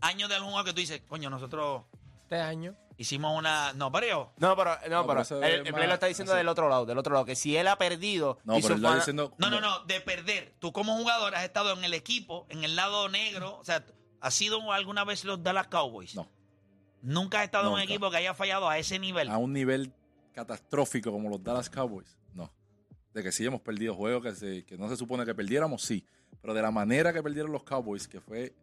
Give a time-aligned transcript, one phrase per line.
[0.00, 1.84] Años de algún jugador que tú dices, coño, nosotros
[2.24, 2.74] Este año.
[2.96, 3.72] Hicimos una.
[3.74, 4.32] No, pero.
[4.38, 6.34] No, pero, no, No, pero pero eso el, es el más- play lo está diciendo
[6.34, 8.84] del otro lado, del otro lado, que si él ha perdido No, y pero él
[8.84, 9.34] está diciendo.
[9.38, 10.54] No, no, no, de perder.
[10.58, 13.58] Tú como jugador has estado en el equipo, en el lado negro.
[13.58, 13.84] O sea,
[14.20, 16.14] ¿has sido alguna vez los Dallas Cowboys?
[16.14, 16.28] No.
[17.02, 17.92] Nunca has estado en un Nunca.
[17.92, 19.28] equipo que haya fallado a ese nivel.
[19.28, 19.92] A un nivel
[20.32, 22.18] catastrófico como los Dallas Cowboys.
[22.32, 22.52] No.
[23.12, 26.06] De que sí hemos perdido juegos que, se- que no se supone que perdiéramos, sí.
[26.40, 28.54] Pero de la manera que perdieron los Cowboys, que fue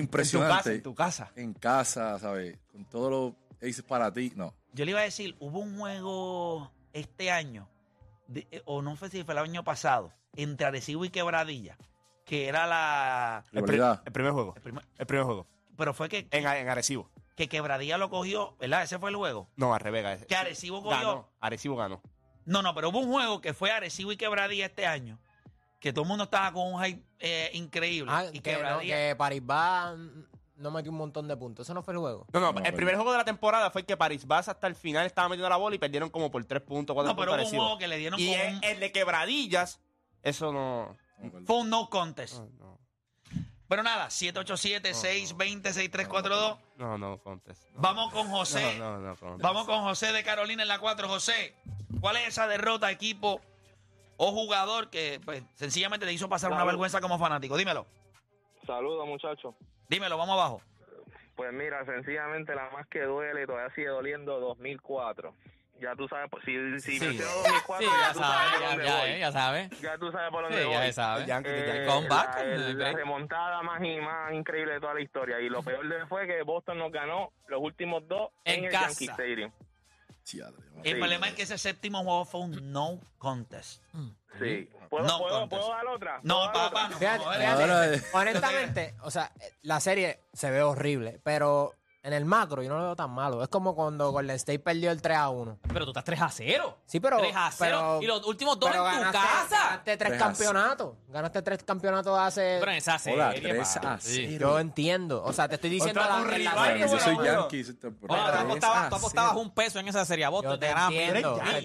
[0.00, 0.74] impresionante.
[0.76, 2.58] En tu casa, En casa, ¿sabes?
[2.70, 4.32] Con todos los aces para ti.
[4.36, 4.54] No.
[4.72, 7.68] Yo le iba a decir, hubo un juego este año,
[8.26, 11.76] de- eh, o no sé si fue el año pasado, entre Arecibo y Quebradilla,
[12.24, 13.44] que era la...
[13.44, 13.50] casa.
[13.60, 14.02] Rivalidad.
[14.06, 14.54] El, primer juego.
[14.56, 15.46] el primer- El primer juego.
[15.76, 17.10] pero fue que, En, en Arecibo.
[17.36, 18.82] que Quebradilla lo cogió, ¿verdad?
[18.84, 19.48] Ese fue el juego.
[19.56, 20.24] No, al revés.
[20.26, 20.96] Que Arecibo cogió...
[20.98, 21.28] Ganó.
[21.40, 22.00] Arecibo ganó.
[22.44, 25.20] No, no, pero hubo un juego que fue Arecibo y Quebradilla este año,
[25.82, 28.10] que todo el mundo estaba con un hype eh, increíble.
[28.14, 29.96] Ah, y que, no, que Paribas
[30.54, 31.66] no metió un montón de puntos.
[31.66, 32.24] Eso no fue el juego.
[32.32, 34.68] No, no, No, el pero- primer juego de la temporada fue que Paris Bass hasta
[34.68, 37.32] el final estaba metiendo la bola y perdieron como por 3 puntos, 4 No, pero
[37.32, 39.80] puntos hubo un juego que le dieron Y con el, un- el de quebradillas,
[40.22, 40.96] eso no.
[41.18, 41.40] No.
[41.46, 42.34] Fue un no contest.
[42.34, 42.78] No, no,
[43.66, 46.58] Pero nada, 787-620-6342.
[46.78, 47.64] no, no, contest.
[47.74, 47.80] No.
[47.80, 48.78] Vamos con José.
[48.78, 49.42] No, no, no, contest.
[49.42, 51.08] Vamos con José de Carolina en la 4.
[51.08, 51.56] José,
[52.00, 53.40] ¿cuál es esa derrota, equipo
[54.24, 56.68] o jugador que pues, sencillamente te hizo pasar una Claro.
[56.68, 57.56] vergüenza como fanático?
[57.56, 57.86] Dímelo,
[58.66, 59.54] Saludos, muchachos.
[59.88, 60.62] dímelo, vamos abajo.
[61.34, 65.34] Pues mira, sencillamente la más que duele todavía sigue doliendo 2004.
[65.80, 67.04] Ya tú sabes, pues, si, si Sí.
[67.04, 69.68] menciono 2004, Sí, ya, ya sabes por ya, dónde ya, eh, ya sabe.
[69.80, 70.86] Ya tú sabes por Sí, dónde ya voy.
[70.86, 71.26] se sabe.
[71.26, 75.40] Yankee, Eh, Comeback, la, el- la remontada más, y más increíble de toda la historia.
[75.40, 78.70] Y lo peor de fue que Boston nos ganó los últimos dos En en, el
[78.70, 78.88] casa.
[78.90, 79.50] Yankee Stadium.
[80.84, 80.94] El Sí.
[80.98, 83.82] problema es que ese séptimo juego fue un no contest.
[84.40, 84.68] Sí.
[84.88, 85.60] ¿Puedo, No puedo, contest.
[85.62, 86.20] ¿puedo dar otra?
[86.22, 86.88] No, ¿Puedo dar papá, otra?
[86.90, 86.98] no.
[86.98, 88.02] Fíjate, no, fíjate, Ahora, eh.
[88.12, 91.74] honestamente, o sea, la serie se ve horrible, pero
[92.04, 93.42] en el macro yo no lo veo tan malo.
[93.42, 95.58] Es como cuando Golden State perdió el 3 a 1.
[95.72, 96.78] Pero tú estás 3 a 0.
[96.84, 97.18] Sí, pero.
[97.18, 97.58] 3 a 0.
[97.58, 99.48] pero- y los últimos dos en tu ganaste, casa.
[99.64, 100.94] Ganaste tres 3 a campeonatos.
[101.08, 102.56] Ganaste tres campeonatos hace.
[102.58, 103.20] Pero en esa serie.
[103.22, 103.86] Hola, 3 papi.
[103.86, 104.26] a Sí.
[104.30, 104.48] 0.
[104.50, 105.22] Yo entiendo.
[105.24, 106.82] O sea, te estoy diciendo Contra la, tu en la rival, serie.
[106.82, 107.48] Yo soy Bueno,
[107.80, 108.24] temporada.
[108.24, 109.40] tú 3 apostabas, a tú apostabas 0.
[109.42, 110.52] un peso en esa serie a Boston.
[110.54, 111.32] Yo te entiendo.
[111.34, 111.64] millones.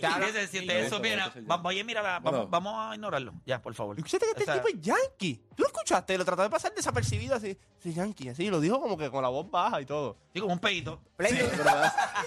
[0.51, 1.01] Te eso,
[1.49, 2.47] va- oye, mira, vamos, Bueno.
[2.47, 3.33] vamos a ignorarlo.
[3.45, 3.97] Ya, por favor.
[3.97, 5.41] Escúchate que este O sea, tipo es yankee.
[5.55, 6.17] ¿Tú lo escuchaste?
[6.17, 7.57] Lo trató de pasar desapercibido así.
[7.79, 8.49] Sí, yankee, así.
[8.49, 10.17] Lo dijo como que con la voz baja y todo.
[10.33, 11.01] Sí, como un pedito.
[11.15, 11.33] Play,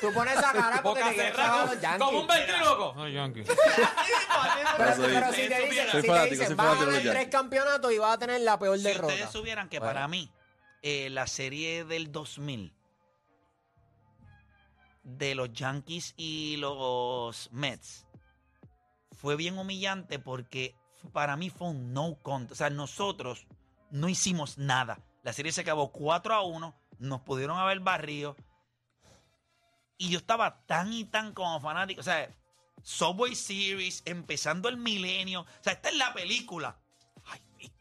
[0.00, 2.06] tú pones esa cara porque Boca te quieres cerrada, trabajar a los Yankees.
[2.06, 2.94] Como un ventríloco.
[2.94, 3.44] Soy Yankee.
[4.76, 6.86] Pero, Soy- pero si te dicen, fanático, si te soy dicen, fanático vas a de
[6.86, 7.28] los ganar tres Yankees.
[7.32, 9.12] campeonatos y vas a tener la peor Si derrota.
[9.14, 9.94] ustedes supieran que Bueno.
[9.94, 10.32] para mí,
[10.82, 12.74] eh, la serie del 2000
[15.04, 18.06] de los Yankees y los Mets
[19.12, 20.74] fue bien humillante porque
[21.12, 22.52] para mí fue un no contest.
[22.52, 23.46] O sea, nosotros
[23.90, 24.98] no hicimos nada.
[25.22, 28.36] La serie se acabó 4 a 1, nos pudieron haber barrido.
[29.98, 32.00] Y yo estaba tan y tan como fanático.
[32.00, 32.30] O sea,
[32.82, 35.42] Subway Series, empezando el milenio.
[35.42, 36.78] O sea, esta es la película.
[37.26, 37.72] Ay, mi-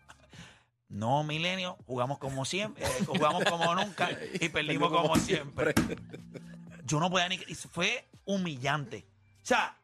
[0.90, 4.10] no, milenio, jugamos como siempre, eh, jugamos como nunca
[4.42, 5.74] y perdimos como siempre.
[6.84, 7.38] Yo no podía ni.
[7.38, 9.06] Fue humillante.
[9.44, 9.79] O sea,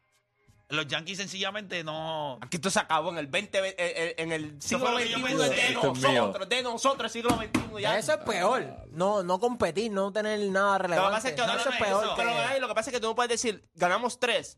[0.70, 2.38] los Yankees sencillamente no.
[2.42, 6.50] Aquí esto se acabó en el 20, eh, eh, en el siglo XXI de nosotros,
[6.50, 7.98] de nosotros, siglo XXI ya.
[7.98, 8.66] Eso es peor.
[8.92, 11.16] No, no competir, no tener nada Lo que relevante.
[11.16, 12.04] pasa es que No, no, eso no, es peor.
[12.06, 14.58] eso- Pero lo que pasa es que tú no puedes decir, ganamos tres.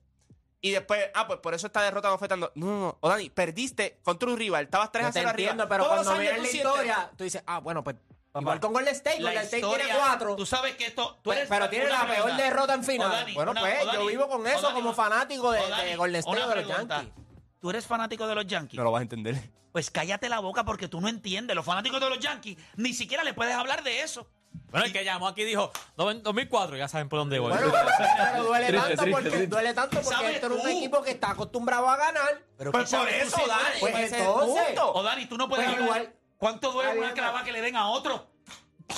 [0.60, 2.40] Y después, ah, pues por eso esta derrota no fue tan.
[2.40, 2.98] No, no, no.
[3.02, 5.52] O Dani, perdiste contra un rival, estabas 3 Yo a te 0 arriba.
[5.52, 7.96] entiendo, pero Todos cuando tú la historia, tú dices, ah, bueno, pues
[8.42, 10.36] igual con Golden State, La Golden State historia, tiene cuatro.
[10.36, 11.20] Tú sabes que esto.
[11.24, 12.24] Tú Pe- eres, pero tiene la pregunta.
[12.26, 13.12] peor derrota en final.
[13.12, 16.20] Dani, bueno, una- pues Dani, yo vivo con eso Dani, como fanático de, de Golden
[16.20, 16.68] State de los.
[16.68, 17.14] Yankees.
[17.60, 18.78] ¿Tú eres fanático de los Yankees?
[18.78, 19.36] No lo vas a entender.
[19.72, 21.56] Pues cállate la boca porque tú no entiendes.
[21.56, 24.28] Los fanáticos de los Yankees ni siquiera le puedes hablar de eso.
[24.72, 27.52] Bueno, el que llamó aquí dijo "Noven- 2004, ya saben por dónde voy.
[27.52, 29.48] Bueno, pero duele tanto triste, porque triste.
[29.48, 32.42] duele tanto porque ¿Sabes esto es un equipo que está acostumbrado a ganar.
[32.58, 33.80] Pero Pues ¿qué sabes por tú eso, Dani?
[33.80, 34.80] Pues ese es el entonces.
[34.82, 36.02] O Dani, tú no puedes Pues hablar.
[36.02, 38.28] igual- ¿Cuánto duele Está una bien, clava que le den a otro?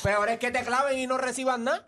[0.03, 1.85] Peor es que te claven y no reciban nada.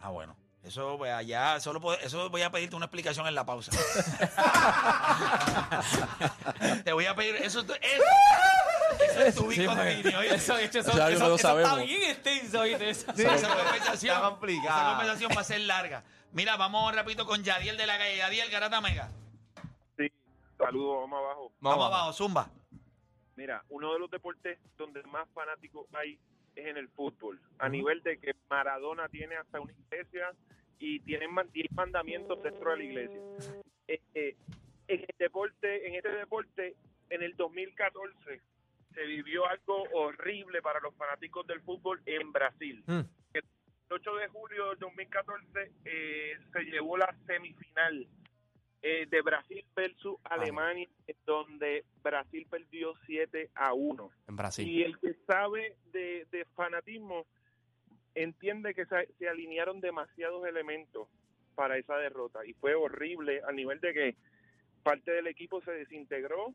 [0.00, 0.36] Ah, bueno.
[0.62, 3.70] Eso pues, allá, solo eso voy a pedirte una explicación en la pausa.
[6.84, 10.58] Te voy a pedir, eso, eso, eso es tu Sí, bico pues, de eso, eso,
[10.58, 11.70] eso, eso- que no eso sabemos.
[11.72, 14.78] está bien extenso, esa conversación, Está complicado.
[14.80, 16.04] esa conversación va a ser larga.
[16.32, 18.16] Mira, vamos rapidito con Yadiel de la calle.
[18.18, 19.08] Yadiel Garata Mega.
[19.96, 20.12] Sí,
[20.58, 21.52] saludos, vamos abajo.
[21.60, 22.50] Vamos abajo, Zumba.
[23.38, 26.18] Mira, uno de los deportes donde más fanáticos hay
[26.56, 27.40] es en el fútbol.
[27.60, 30.32] A nivel de que Maradona tiene hasta una iglesia
[30.80, 31.30] y tienen
[31.70, 33.20] mandamientos dentro de la iglesia.
[33.90, 34.36] Eh, eh,
[34.86, 36.76] en el deporte, en este deporte,
[37.08, 38.42] en el 2014
[38.92, 42.84] se vivió algo horrible para los fanáticos del fútbol en Brasil.
[42.86, 43.00] Mm.
[43.32, 43.42] El
[43.88, 48.06] 8 de julio del 2014 eh, se llevó la semifinal
[48.82, 50.88] eh, de Brasil versus Alemania,
[51.26, 54.10] donde Brasil perdió 7 a 1.
[54.28, 54.68] En Brasil.
[54.68, 57.26] Y el que sabe de, de fanatismo
[58.14, 61.08] entiende que se, se alinearon demasiados elementos
[61.54, 64.16] para esa derrota y fue horrible a nivel de que
[64.84, 66.54] parte del equipo se desintegró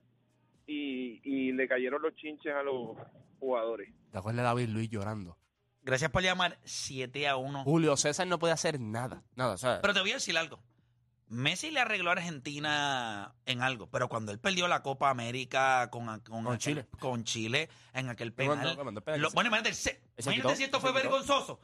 [0.65, 2.97] y, y le cayeron los chinches a los
[3.39, 3.93] jugadores.
[4.11, 5.37] ¿Te acuerdas de David Luis llorando?
[5.81, 7.63] Gracias por llamar 7 a 1.
[7.65, 9.23] Julio César no puede hacer nada.
[9.35, 9.81] Nada, o sea.
[9.81, 10.59] Pero te voy a decir algo.
[11.27, 16.05] Messi le arregló a Argentina en algo, pero cuando él perdió la Copa América con,
[16.21, 16.87] con, aquel- Chile.
[16.99, 18.75] con Chile en aquel penal.
[19.17, 21.01] lo- se- bueno, imagínate, se- imagínate quitó, si esto fue quitó.
[21.03, 21.59] vergonzoso.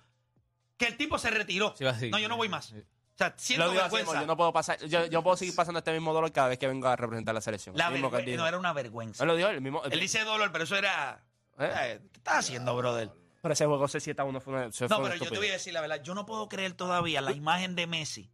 [0.77, 1.75] Que el tipo se retiró.
[1.77, 2.09] Sí, así.
[2.09, 2.67] no, yo no voy más.
[2.67, 2.77] Sí.
[2.77, 4.21] O sea, siento Lo digo así, vergüenza.
[4.21, 6.67] yo no puedo pasar, yo, yo puedo seguir pasando este mismo dolor cada vez que
[6.67, 7.75] vengo a representar la selección.
[7.75, 9.23] La mismo no era una vergüenza.
[9.23, 9.83] Él lo dijo, el mismo.
[9.83, 11.21] Él dice dolor, pero eso era.
[11.59, 11.69] ¿Eh?
[11.69, 13.11] Eh, ¿Qué estás haciendo, brother?
[13.41, 15.37] Pero ese juego ese 7 a 1 fue una, se fue No, pero yo te
[15.37, 16.01] voy a decir la verdad.
[16.01, 18.31] Yo no puedo creer todavía la imagen de Messi.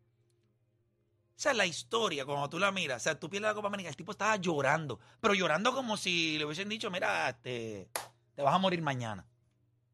[1.35, 3.89] O sea, la historia, cuando tú la miras, o sea, tú pierdes la Copa América,
[3.89, 7.89] el tipo estaba llorando, pero llorando como si le hubiesen dicho, mira, te,
[8.33, 9.27] te vas a morir mañana.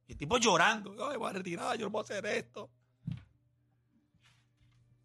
[0.08, 2.70] Y el tipo llorando, ay, voy a retirar, yo no puedo hacer esto.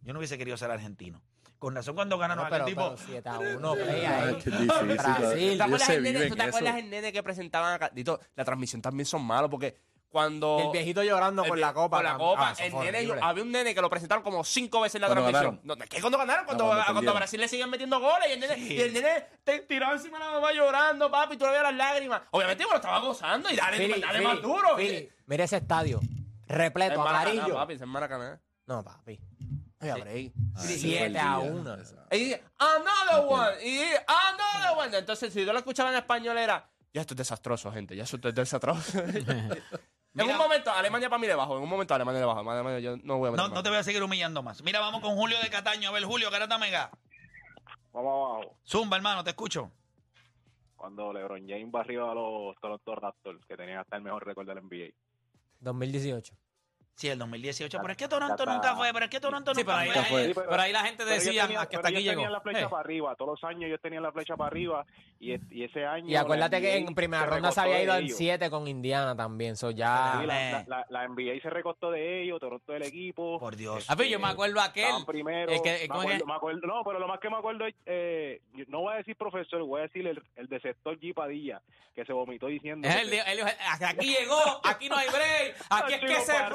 [0.02, 1.22] Yo no hubiese querido ser argentino.
[1.58, 2.96] Con razón cuando ganaron No, aquel pero, tipo...
[2.96, 4.34] pero 7 a 1, play Ay, ahí.
[4.34, 4.66] difícil.
[4.66, 5.14] Brasil.
[5.16, 6.48] ¿Tú te Ellos acuerdas, se el nene, viven ¿tú te eso.
[6.56, 7.90] acuerdas el nene que presentaban acá?
[7.94, 9.74] Dito, la transmisión también son malos porque
[10.16, 10.58] cuando.
[10.64, 11.98] El viejito llorando el con la copa.
[11.98, 12.54] Con la copa.
[12.58, 15.28] Ah, el nene, había un nene que lo presentaron como cinco veces en la Cuando
[15.28, 15.60] transmisión.
[15.64, 16.46] No, ¿Qué cuando ganaron?
[16.46, 17.16] Cuando, cuando cuando perdieron.
[17.16, 18.74] Brasil le siguen metiendo goles y el nene, Sí.
[18.74, 21.64] y el nene te tiraba encima de la mamá llorando, papi, y tú le veías
[21.64, 22.22] las lágrimas.
[22.30, 24.76] Obviamente, bueno, estaba gozando y dale, dale más duro.
[25.26, 26.00] Mira ese estadio.
[26.48, 27.54] Repleto, Es Maracaná, amarillo.
[27.54, 28.40] papi, es en Maracaná.
[28.66, 29.20] No, papi.
[29.78, 30.32] Ay.
[30.54, 31.38] Ah, Siete fue el a día.
[31.38, 31.74] uno.
[31.74, 32.06] Esa.
[32.12, 33.62] Y dice, another one.
[33.62, 34.96] Y dice, another one.
[34.96, 37.94] Entonces, si yo lo escuchaba en español, era, ya esto es desastroso, gente.
[37.94, 39.02] Ya esto es desastroso.
[40.24, 41.56] en un momento, Alemania para mí debajo.
[41.56, 42.50] En un momento, Alemania debajo.
[42.50, 43.54] Alemania, yo no voy a meter No, más.
[43.56, 44.62] no te voy a seguir humillando más.
[44.62, 45.88] Mira, vamos con Julio de Cataño.
[45.90, 46.90] A ver, Julio, Garata Mega.
[47.92, 48.56] Vamos abajo.
[48.66, 49.70] Zumba, hermano, te escucho.
[50.76, 54.58] Cuando LeBron James barrió a los Toronto Raptors, que tenían hasta el mejor récord del
[54.62, 54.92] NBA.
[55.60, 56.34] 2018.
[56.96, 57.78] Sí, el 2018.
[57.78, 60.08] Pero es que Toronto está- nunca fue, pero es que Toronto Sí, nunca pero ahí,
[60.08, 60.32] fue.
[60.34, 62.12] pero- pero ahí la gente decía pero hasta aquí ellos llegó.
[62.14, 62.68] tenían la flecha Eh.
[62.70, 63.14] para arriba.
[63.16, 64.86] Todos los años ellos tenían la flecha para arriba.
[65.20, 66.08] Y, y ese año.
[66.08, 68.16] Y acuérdate que en primera ronda se había ido en ellos.
[68.18, 69.56] 7 con Indiana también.
[69.56, 70.18] So ya.
[70.20, 73.38] Sí, la, la- la- NBA se recostó de ellos, Toronto del equipo.
[73.38, 73.88] Por Dios.
[73.90, 74.84] A ver, yo me acuerdo aquel.
[74.84, 75.52] Estaban primero.
[75.52, 77.36] el que- me ¿cómo es que- acuerdo- me acuerdo- no, pero lo más que me
[77.36, 80.60] acuerdo es, eh, yo no voy a decir profesor, voy a decir el, el de
[80.60, 81.60] sector G Padilla,
[81.94, 82.86] que se vomitó diciendo.
[82.86, 86.48] Es que- el hasta aquí llegó, aquí no hay break, aquí es que se para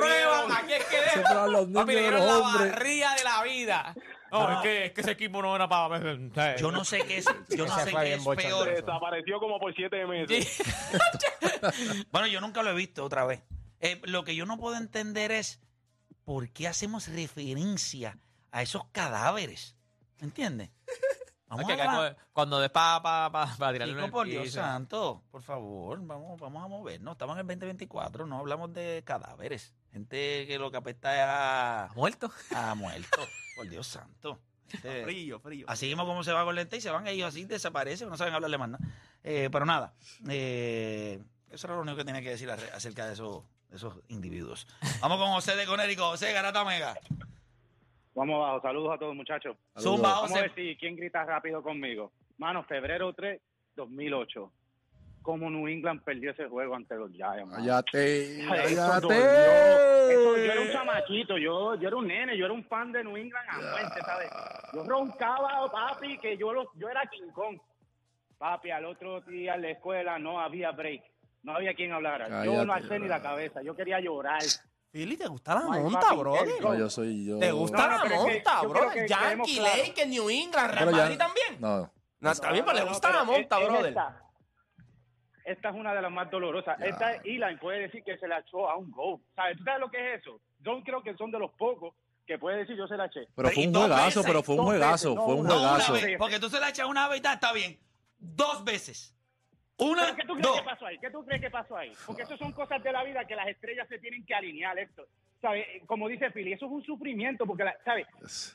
[0.54, 3.44] aquí es que de- para los niños Papi, le de dieron la barría de la
[3.44, 3.96] vida.
[4.32, 6.56] No, es, que, es que ese equipo no era para...
[6.56, 8.70] Yo no sé qué es, yo no sé qué es peor.
[8.70, 10.62] Desapareció como por siete meses.
[12.12, 13.44] Bueno, yo nunca lo he visto otra vez.
[13.80, 15.60] Eh, lo que yo no puedo entender es
[16.24, 18.18] ¿por qué hacemos referencia
[18.52, 19.76] a esos cadáveres?
[20.20, 20.70] ¿Me entiendes?
[21.48, 26.00] Vamos a cuando des para pa, pa, pa tirarle Chico, por Dios santo, por favor,
[26.02, 27.12] vamos, vamos a movernos.
[27.12, 29.74] Estamos en el 2024, no hablamos de cadáveres.
[29.92, 32.32] Gente que lo que apesta es a, ¿Ha muerto?
[32.56, 33.28] a muerto.
[33.56, 34.40] por Dios santo.
[34.70, 35.66] Gente- Frío, frío.
[35.68, 38.34] así mismo como se va con lente y se van ellos así, desaparecen, no saben
[38.34, 38.84] hablarle más nada.
[39.24, 39.94] Eh, pero nada,
[40.30, 41.22] eh,
[41.52, 44.66] eso era lo único que tenía que decir acerca de esos, de esos individuos.
[45.02, 46.10] Vamos con José de Conérico.
[46.10, 46.96] José, Garata Mega.
[48.16, 49.56] Vamos abajo, saludos a todos muchachos.
[49.76, 49.96] Saludos.
[49.96, 52.12] Zumba, Vamos a ver si quién grita rápido conmigo.
[52.38, 53.40] Mano, febrero 3,
[53.76, 54.52] 2008.
[55.22, 57.54] Cómo New England perdió ese juego ante los Giants.
[57.56, 59.08] Cállate, cállate.
[60.14, 63.16] Yo era un chamaquito, yo, yo era un nene, yo era un fan de New
[63.18, 64.30] England a muerte, ¿sabes?
[64.74, 67.60] Yo roncaba, papi, que yo, lo- yo era King Kong.
[68.38, 71.04] Papi, al otro día en la escuela no había break,
[71.44, 72.44] no había quien hablara.
[72.44, 73.30] yo no alcé ni la bro.
[73.30, 74.42] cabeza, yo quería llorar.
[74.92, 76.48] Philly, ¿te gusta la Ay, monta, papi, brother?
[76.58, 77.38] el- No, yo soy yo.
[77.40, 79.78] ¿Te gusta No, no, la es que monta, creo que Yankee, claros.
[79.88, 81.62] Lakers, New England, Real Madrid también.
[81.62, 83.90] No, No, está bien, pero le gusta la monta, es- es brother.
[83.90, 84.22] Esta,
[85.52, 86.78] esta es una de las más dolorosas.
[86.80, 86.86] Ya.
[86.86, 89.20] Esta Eli puede decir que se la echó a un gol.
[89.36, 89.58] ¿Sabes?
[89.58, 90.40] ¿Tú sabes lo que es eso?
[90.60, 91.94] Yo creo que son de los pocos
[92.26, 93.28] que puede decir yo se la eché.
[93.36, 95.94] pero fue un juegazo, veces, pero fue un juegazo, fue un juegazo.
[96.18, 97.80] porque tú se la echas una vez y está bien.
[98.18, 99.16] Dos veces.
[99.78, 100.60] Una, ¿Pero ¿Qué tú crees dos.
[100.60, 100.98] que pasó ahí?
[101.00, 101.92] ¿Qué tú crees que pasó ahí?
[102.06, 105.08] Porque eso son cosas de la vida que las estrellas se tienen que alinear, esto.
[105.42, 105.66] ¿Sabes?
[105.88, 108.06] Como dice Philly, eso es un sufrimiento porque, la, ¿sabes?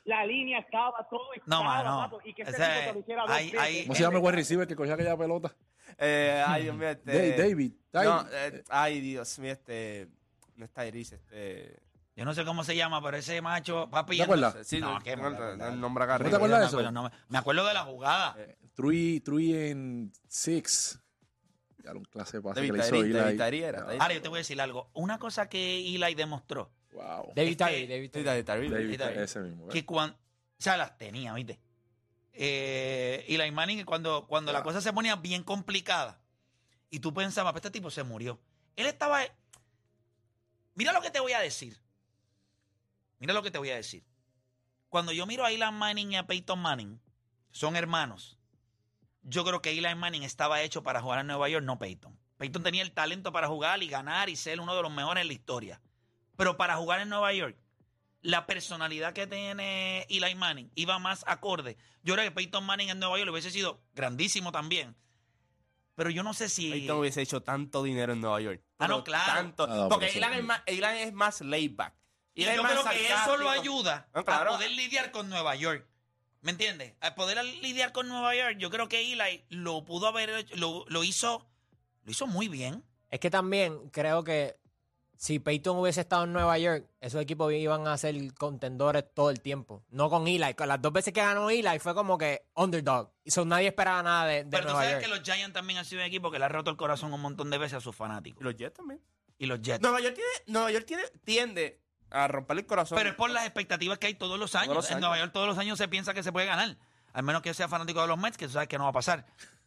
[0.04, 3.00] La línea estaba, todo No, estaba, papo, y que ese O sea, tipo te lo
[3.00, 3.82] hiciera dos veces.
[3.82, 5.52] ¿Cómo se llama el wide receiver que cogió aquella pelota?
[5.98, 7.36] Eh, ay, Dios mío, este...
[7.36, 7.72] David.
[7.92, 10.08] No, eh, ay, Dios mío, este...
[10.56, 11.80] No está Iris, este...
[12.16, 14.16] Yo no sé cómo se llama, pero ese macho, papi.
[14.16, 14.56] ¿Te acuerdas?
[14.66, 16.76] Sí, No, no, qué mal, el, nombre acá ¿No te acuerdas de me eso?
[16.78, 18.36] acuerdo, no me- acuerdo de la jugada.
[18.74, 20.98] Three, three and six.
[21.84, 23.38] Ya era un clase de pase que David le hizo Tyree, David Eli.
[23.38, 24.90] Tyree era, David Ahora, yo te voy a decir algo.
[24.94, 27.32] Una cosa que Eli demostró, Wow.
[27.36, 28.24] David Tyree, David Tyree.
[28.24, 28.70] David Tyree.
[28.70, 29.18] David, David.
[29.18, 29.66] ese mismo.
[29.66, 29.74] ¿ves?
[29.74, 30.16] que cuando.
[30.16, 31.60] O sea, las tenía, ¿viste?
[32.38, 36.20] Eh, Eli Manning, cuando, cuando la cosa se ponía bien complicada
[36.90, 38.38] y tú pensabas, "Pues este tipo se murió.
[38.76, 39.22] Él estaba.
[40.74, 41.80] Mira lo que te voy a decir.
[43.18, 44.04] Mira lo que te voy a decir.
[44.90, 47.00] Cuando yo miro a Eli Manning y a Peyton Manning,
[47.50, 48.38] son hermanos.
[49.22, 52.18] Yo creo que Eli Manning estaba hecho para jugar en Nueva York, no Peyton.
[52.36, 55.28] Peyton tenía el talento para jugar y ganar y ser uno de los mejores en
[55.28, 55.80] la historia.
[56.36, 57.56] Pero para jugar en Nueva York,
[58.26, 61.76] la personalidad que tiene Eli Manning iba más acorde.
[62.02, 64.96] Yo creo que Peyton Manning en Nueva York hubiese sido grandísimo también.
[65.94, 66.70] Pero yo no sé si.
[66.70, 68.60] Peyton hubiese hecho tanto dinero en Nueva York.
[68.78, 69.32] Ah, no, claro.
[69.32, 71.94] Tanto, Ah, no, porque eso- es más, Eli es más laid back.
[72.34, 74.50] Y yo creo que eso lo ayuda claro.
[74.50, 75.86] a poder lidiar con Nueva York.
[76.42, 76.94] ¿Me entiendes?
[77.00, 80.84] A poder lidiar con Nueva York, yo creo que Eli lo pudo haber hecho, lo,
[80.88, 81.48] lo hizo,
[82.04, 82.84] lo hizo muy bien.
[83.08, 84.56] Es que también creo que
[85.16, 89.40] si Peyton hubiese estado en Nueva York, esos equipos iban a ser contendores todo el
[89.40, 89.82] tiempo.
[89.90, 90.54] No con Eli.
[90.54, 93.10] Con las dos veces que ganó Eli fue como que underdog.
[93.24, 95.02] Y so, nadie esperaba nada de, de Pero tú Nueva sabes York.
[95.04, 97.20] que los Giants también han sido un equipo que le ha roto el corazón un
[97.20, 98.42] montón de veces a sus Y fanáticos.
[98.42, 99.00] los Jets también.
[99.38, 99.80] Y los Jets.
[99.82, 101.80] Nueva York tiene, Nueva York tiene, tiende
[102.10, 102.96] a romper el corazón.
[102.96, 104.74] Pero es por las expectativas que hay todos los años.
[104.74, 105.00] los En.
[105.00, 106.76] Nueva York todos los años se piensa que se puede ganar.
[107.12, 108.92] Al menos que sea fanático de los Mets, que tú sabes que no va a
[108.92, 109.24] pasar.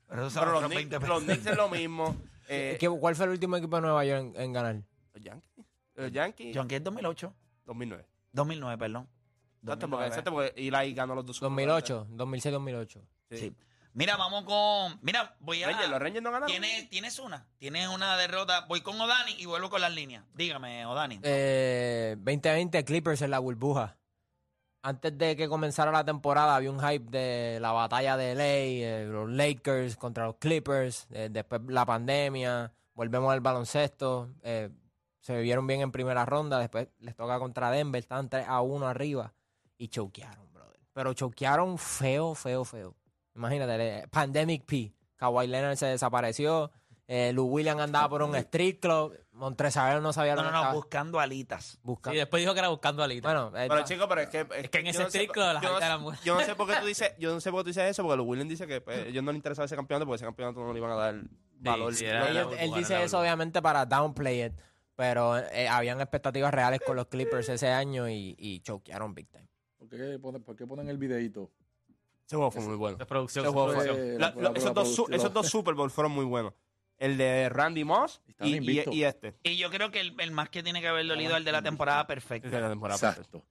[0.08, 2.16] Pero eso Pero los, Knicks, 20 los Knicks es lo mismo.
[2.52, 4.76] Eh, ¿Qué- ¿Cuál fue el último equipo de Nueva York en, en ganar?
[5.14, 5.66] Los Yankees.
[5.96, 6.56] Los Yankees.
[6.56, 7.34] Key es 2008.
[7.66, 8.06] 2009.
[8.32, 9.10] 2009, perdón.
[9.62, 10.08] Exacto, porque, 2009.
[10.08, 11.36] exacto, porque Eli ganó los dos.
[11.36, 13.02] Super Bowls 2008, 2006-2008.
[13.30, 13.40] antes.
[13.40, 13.56] Sí.
[13.94, 15.00] Mira, vamos con.
[15.02, 15.68] Mira, voy a.
[15.68, 16.48] Rangers, los Rangers no ganaron.
[16.48, 17.48] ¿Tienes, tienes una.
[17.58, 18.66] Tienes una derrota.
[18.68, 20.24] Voy con Odani y vuelvo con las líneas.
[20.36, 21.20] Dígame, Odani.
[21.24, 23.98] Eh, 2020 Clippers en la burbuja.
[24.82, 29.06] Antes de que comenzara la temporada había un hype de la batalla de LA, eh,
[29.06, 34.70] los Lakers contra los Clippers, eh, después la pandemia, volvemos al baloncesto, eh,
[35.36, 38.88] se vieron bien en primera ronda, después les toca contra Denver, estaban 3 a 1
[38.88, 39.34] arriba
[39.78, 40.80] y choquearon, brother.
[40.94, 42.96] Pero choquearon feo, feo, feo.
[43.36, 44.92] Imagínate, Pandemic P.
[45.18, 46.72] Kawhi Leonard se desapareció,
[47.08, 50.58] eh, Lou Williams andaba por un street club, Montrezl no sabía No, lo no, no,
[50.60, 51.78] estaba buscando alitas.
[51.84, 52.16] buscando.
[52.16, 53.32] Y después dijo que era buscando alita.
[53.32, 54.48] Bueno, eh, Pero chicos, pero es que.
[54.56, 56.24] Es que en ese no street club las sé- eran buenas.
[56.24, 58.04] Yo no sé por qué tú dices, yo no sé por qué tú dices eso,
[58.04, 60.26] porque los Williams dice que pues, a ellos no les interesaba ese campeonato porque ese
[60.26, 61.16] campeonato no le iban a dar
[61.60, 61.94] valor.
[61.96, 64.54] sí, él burbuja, dice eso obviamente para downplay it,
[65.00, 69.48] pero eh, habían expectativas reales con los Clippers ese año y, y choquearon big time.
[69.78, 71.50] ¿Por qué, ponen, por qué ponen el videito?
[72.28, 72.98] Ese juego fue muy bueno.
[72.98, 73.46] De producción.
[73.46, 74.20] Ese juego de fue- producción.
[74.20, 76.54] La- la- esos, dos, su- esos dos Super Bowl fueron muy buenos.
[76.98, 78.94] El de Randy Moss y, y, invictos.
[78.94, 79.36] y este.
[79.44, 81.54] Y yo creo que el, el más que tiene que haber dolido es el de
[81.54, 82.50] la temporada perfecta.
[82.50, 83.22] Esa es la temporada perfecta.
[83.22, 83.46] Exacto.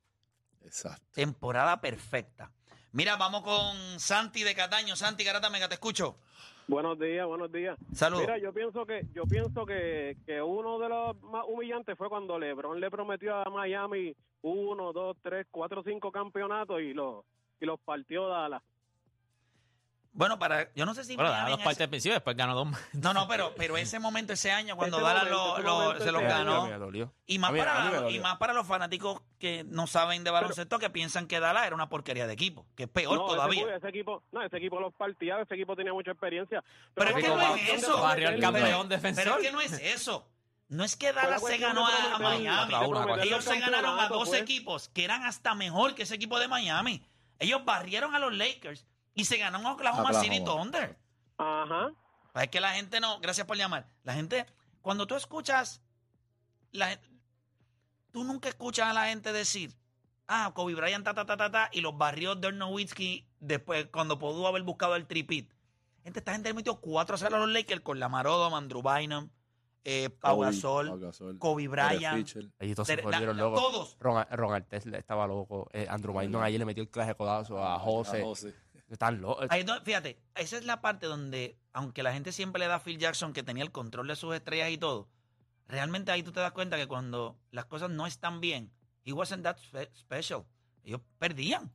[0.66, 1.06] Exacto.
[1.14, 2.52] Temporada perfecta.
[2.92, 4.96] Mira, vamos con Santi de Cataño.
[4.96, 6.18] Santi Garata Mega, te escucho.
[6.68, 7.78] Buenos días, buenos días.
[7.94, 8.26] Saludos.
[8.26, 12.38] Mira, yo pienso que yo pienso que, que uno de los más humillantes fue cuando
[12.38, 17.24] LeBron le prometió a Miami uno, dos, tres, cuatro, cinco campeonatos y los
[17.58, 18.62] y los partió Dallas.
[20.12, 22.14] Bueno, para, yo no sé si Bueno, Miami ganó dos en partes ese- al principio,
[22.14, 22.80] después ganó dos más.
[22.94, 26.04] No, no, pero, pero ese momento, ese año, cuando Dallas momento, lo- ese lo- momento,
[26.04, 27.12] se lo ese ganó.
[27.26, 28.22] Y más, A mí- para, a mí me y dolió.
[28.22, 31.88] más para los fanáticos que no saben de baloncesto que piensan que Dallas era una
[31.88, 33.60] porquería de equipo, que es peor ese todavía.
[33.62, 36.64] equipo- Ese, equipo, no, ese equipo los partía, ese equipo tenía mucha experiencia.
[36.94, 37.86] Pero es que no es eso.
[37.92, 38.02] prometerle.
[38.02, 39.24] Barrió al campeón defensor.
[39.24, 40.28] Pero es que no es eso.
[40.68, 42.72] No es que Dallas se ganó a, Miami.
[42.72, 43.22] Cuatro a uno, cuatro.
[43.22, 44.42] Ellos se ganaron a dos pues.
[44.42, 47.06] equipos que eran hasta mejor que ese equipo de Miami.
[47.38, 48.84] Ellos barrieron a los Lakers
[49.18, 50.22] y se ganaron a Oklahoma Oklahoma.
[50.22, 50.96] City Thunder.
[51.38, 51.92] Ajá.
[52.36, 53.88] Es que la gente no, gracias por llamar.
[54.04, 54.46] La gente,
[54.80, 55.82] cuando tú escuchas,
[56.70, 57.00] la,
[58.12, 59.74] tú nunca escuchas a la gente decir,
[60.28, 64.20] ah, Kobe Bryant, ta, ta, ta, ta, ta, y los barrió Dirk Nowitzki después, cuando
[64.20, 65.52] pudo haber buscado el tripit.
[66.04, 69.28] Gente, esta gente le metió 4 a 0 a los Lakers con Lamarodo, Andrew Bynum,
[69.84, 72.28] eh, Pau Kobe, Gasol, Kobe Bryant.
[72.60, 73.60] Allí todos se volvieron locos.
[73.60, 73.96] todos.
[73.98, 75.68] Ron, Ron Artest estaba loco.
[75.72, 78.20] Eh, Andrew Bynum ayer le metió el clase de codazo a José.
[78.20, 78.54] A José.
[78.88, 79.46] Están locos.
[79.84, 83.32] Fíjate, esa es la parte donde, aunque la gente siempre le da a Phil Jackson
[83.32, 85.08] que tenía el control de sus estrellas y todo,
[85.66, 88.72] realmente ahí tú te das cuenta que cuando las cosas no están bien,
[89.04, 90.44] he wasn't that spe- special.
[90.84, 91.70] Ellos perdían.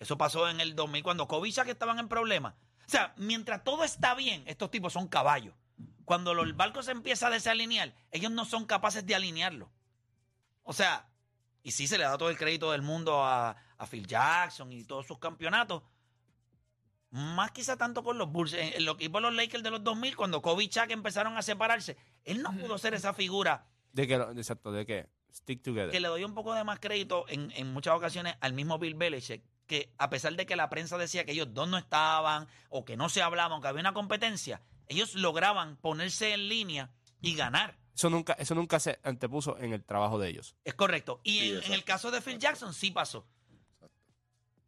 [0.00, 2.54] Eso pasó en el 2000 cuando Kobe y Shaq estaban en problemas.
[2.86, 5.54] O sea, mientras todo está bien, estos tipos son caballos.
[6.04, 9.72] Cuando los barcos se empieza a desalinear, ellos no son capaces de alinearlo.
[10.64, 11.08] O sea,
[11.62, 13.56] y sí se le da todo el crédito del mundo a
[13.90, 15.82] Phil Jackson y todos sus campeonatos,
[17.14, 18.52] más quizá tanto con los Bulls.
[18.54, 21.36] En, en los equipos de los Lakers de los 2000, cuando Kobe y Shaq empezaron
[21.36, 24.14] a separarse, él no pudo ser esa figura ¿De qué?
[24.14, 25.08] Exacto, ¿de qué?
[25.32, 25.90] Stick together.
[25.90, 28.94] que le doy un poco de más crédito en, en muchas ocasiones al mismo Bill
[28.94, 32.84] Belichick, que a pesar de que la prensa decía que ellos dos no estaban o
[32.84, 36.90] que no se hablaban, que había una competencia, ellos lograban ponerse en línea
[37.20, 37.78] y ganar.
[37.94, 40.56] Eso nunca, eso nunca se antepuso en el trabajo de ellos.
[40.64, 41.20] Es correcto.
[41.22, 43.26] Y Sí, en, el caso de Phil Jackson sí pasó.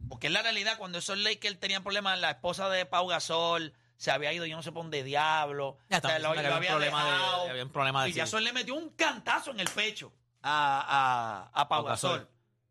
[0.08, 4.10] Porque es la realidad, cuando esos Lakers tenían problemas, la esposa de Pau Gasol se
[4.10, 5.78] había ido, yo no sé por dónde diablo.
[5.88, 7.44] Ya O sea, lo- lo había un había problema dejado.
[7.44, 11.48] de, había un problema de Y Jackson le metió un cantazo en el pecho a,
[11.52, 12.10] a, a Pau Pau Gasol.
[12.20, 12.30] Gasol.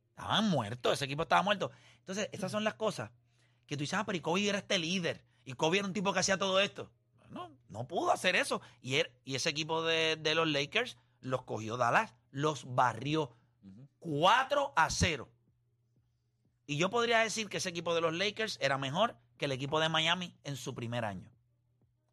[0.09, 1.71] Estaban muertos, ese equipo estaba muerto.
[1.99, 3.11] Entonces, estas son las cosas
[3.65, 5.25] que tú dices, ah, pero y Kobe era este líder.
[5.43, 6.91] Y Kobe era un tipo que hacía todo esto.
[7.29, 8.61] No, no pudo hacer eso.
[8.81, 13.35] Y, er- y ese equipo de, de los Lakers los cogió Dallas, los barrió
[13.99, 15.29] 4 a 0.
[16.67, 19.79] Y yo podría decir que ese equipo de los Lakers era mejor que el equipo
[19.79, 21.29] de Miami en su primer año.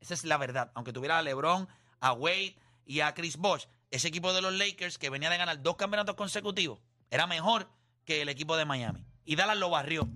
[0.01, 0.73] Esa es la verdad.
[0.75, 1.69] Aunque tuviera a LeBron,
[2.01, 5.63] a Wade y a Chris Bosh, ese equipo de los Lakers que venía de ganar
[5.63, 7.69] dos campeonatos consecutivos era mejor
[8.05, 9.05] que el equipo de Miami.
[9.25, 10.09] Y Dallas lo barrió.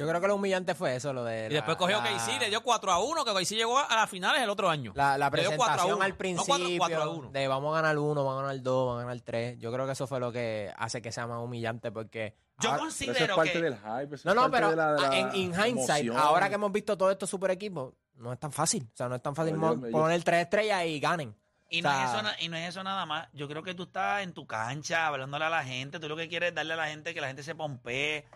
[0.00, 1.46] Yo creo que lo humillante fue eso, lo de.
[1.50, 4.08] Y después cogió la, KC, le dio 4 a 1, que KC llegó a las
[4.08, 4.92] finales el otro año.
[4.96, 6.04] La, la Le dio 4 a presentación 1.
[6.04, 7.30] al No, principio 4, 4 a 1.
[7.30, 9.58] de vamos a ganar uno, vamos a ganar dos, vamos a ganar tres.
[9.58, 12.34] Yo creo que eso fue lo que hace que sea más humillante porque.
[12.60, 13.60] Yo ahora- Pero eso es considero parte que...
[13.62, 14.14] del hype.
[14.16, 16.16] eso no, es no, parte pero de la- de la en in hindsight, emoción.
[16.16, 18.88] ahora que hemos visto todos estos super equipos, no es tan fácil.
[18.92, 21.34] O sea, no es tan fácil mo- yo- poner tres estrellas y ganen.
[21.72, 23.28] Y O no, sea, es eso, na- y no es eso nada más.
[23.32, 26.00] Yo creo que tú estás en tu cancha hablándole a la gente.
[26.00, 28.26] Tú lo que quieres es darle a la gente que la gente se pompee.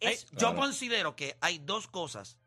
[0.00, 0.56] Es- Ay, Yo claro.
[0.56, 2.38] considero que hay dos cosas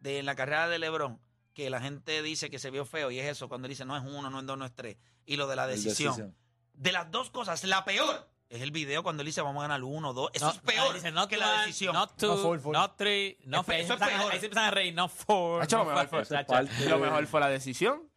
[0.00, 1.20] de la carrera de LeBron
[1.52, 3.96] que la gente dice que se vio feo y es eso, cuando él dice no
[3.96, 4.96] es uno, no es dos, no es tres.
[5.26, 6.36] Y lo de la El decisión.
[6.72, 9.82] De las dos cosas, la peor es el video cuando él dice vamos a ganar
[9.84, 10.30] uno, dos.
[10.34, 11.94] Eso No, es peor dice, not que la one, decisión.
[11.94, 12.72] Not two, No full, full.
[12.72, 13.74] not three, no Eso four.
[13.74, 14.32] es Ahí se empiezan- peor.
[14.32, 15.62] Ahí se empiezan a reír, no four.
[15.62, 18.10] Hacho, no lo mejor five, fue- Lo mejor fue la decisión.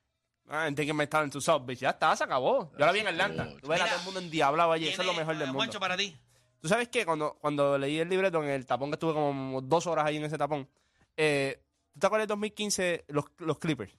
[0.50, 1.80] Ah, gente que me estaba en tu bitch.
[1.80, 2.72] Ya está, se acabó.
[2.72, 3.50] Yo la vi en Atlanta.
[3.62, 4.88] Tú ves a todo el mundo endiablado allí.
[4.88, 5.60] Eso es lo mejor del mundo.
[5.60, 6.18] Juancho, para ti.
[6.60, 9.86] Tú sabes que cuando, cuando leí el libreto en el tapón que estuve como dos
[9.88, 10.68] horas ahí en ese tapón,
[11.16, 11.62] eh,
[11.94, 13.94] ¿tú te acuerdas del 2015 los, los Clippers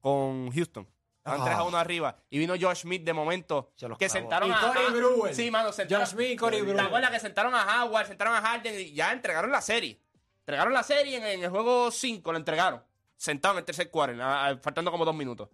[0.00, 0.86] con Houston?
[1.18, 1.44] Estaban Ah.
[1.44, 4.20] 3 a 1 arriba y vino Josh Smith de momento Se los que clavó.
[4.20, 5.34] sentaron Y a Corey Brewer.
[5.34, 6.04] Sí, mano, sentaron.
[6.06, 6.80] Josh Smith y Corey ¿Te Brewer.
[6.84, 9.98] acuerdas que sentaron a Howard, sentaron a Harden y ya entregaron la serie?
[10.40, 12.80] Entregaron la serie en, en el juego 5, la entregaron.
[13.16, 13.90] Sentado en el tercer
[14.22, 15.48] a- faltando como dos minutos.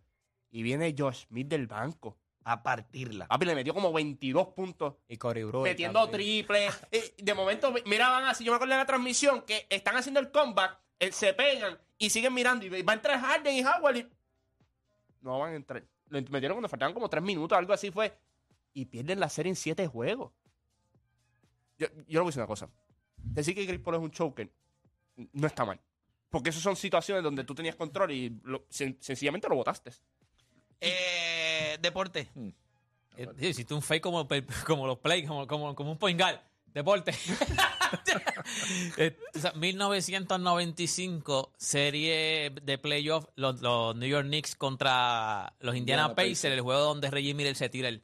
[0.51, 2.19] Y viene Josh Smith del banco.
[2.45, 3.27] A partirla.
[3.29, 5.71] Papi le metió como 22 puntos Y Corey Brewer.
[5.71, 6.45] metiendo también.
[6.47, 6.69] triple.
[6.91, 8.45] Eh, De momento, miraban así.
[8.45, 12.11] Yo me acuerdo de la transmisión que están haciendo el comeback, eh, se pegan y
[12.11, 12.65] siguen mirando.
[12.67, 13.97] Y va a entrar Harden y Howard.
[13.97, 14.09] y-
[15.21, 15.85] No van a entrar.
[16.09, 18.13] Lo metieron cuando faltaban como tres minutos, algo así fue.
[18.75, 20.33] Y pierden la serie en siete juegos.
[21.79, 22.69] Yo, yo le voy a decir una cosa.
[23.17, 24.51] Decir que Chris Paul es un choker
[25.33, 25.79] no está mal.
[26.31, 29.93] Porque esas son situaciones donde tú tenías control y lo- sen- sencillamente lo votaste.
[30.83, 32.29] Eh, deporte.
[33.17, 34.27] Eh, sí, Hiciste un fake como,
[34.67, 36.41] como los play, como, como, como un point guard.
[36.67, 37.15] Deporte.
[38.97, 46.05] Eh, o sea, 1995, serie de playoff, los, los New York Knicks contra los Indiana,
[46.05, 46.55] Indiana Pacers, Pacers.
[46.55, 48.03] el juego donde Reggie Miller se tira el...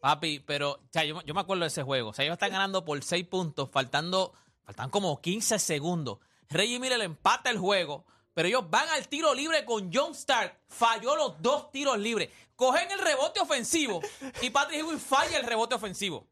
[0.00, 2.10] Papi, pero o sea, yo, yo me acuerdo de ese juego.
[2.10, 6.18] O sea, ellos están ganando por 6 puntos, faltando, faltan como 15 segundos.
[6.50, 8.04] Reggie Miller empata el juego,
[8.36, 10.58] pero ellos van al tiro libre con John Stark.
[10.68, 12.28] Falló los dos tiros libres.
[12.54, 14.02] Cogen el rebote ofensivo
[14.42, 16.28] y Patrick Ewing falla el rebote ofensivo.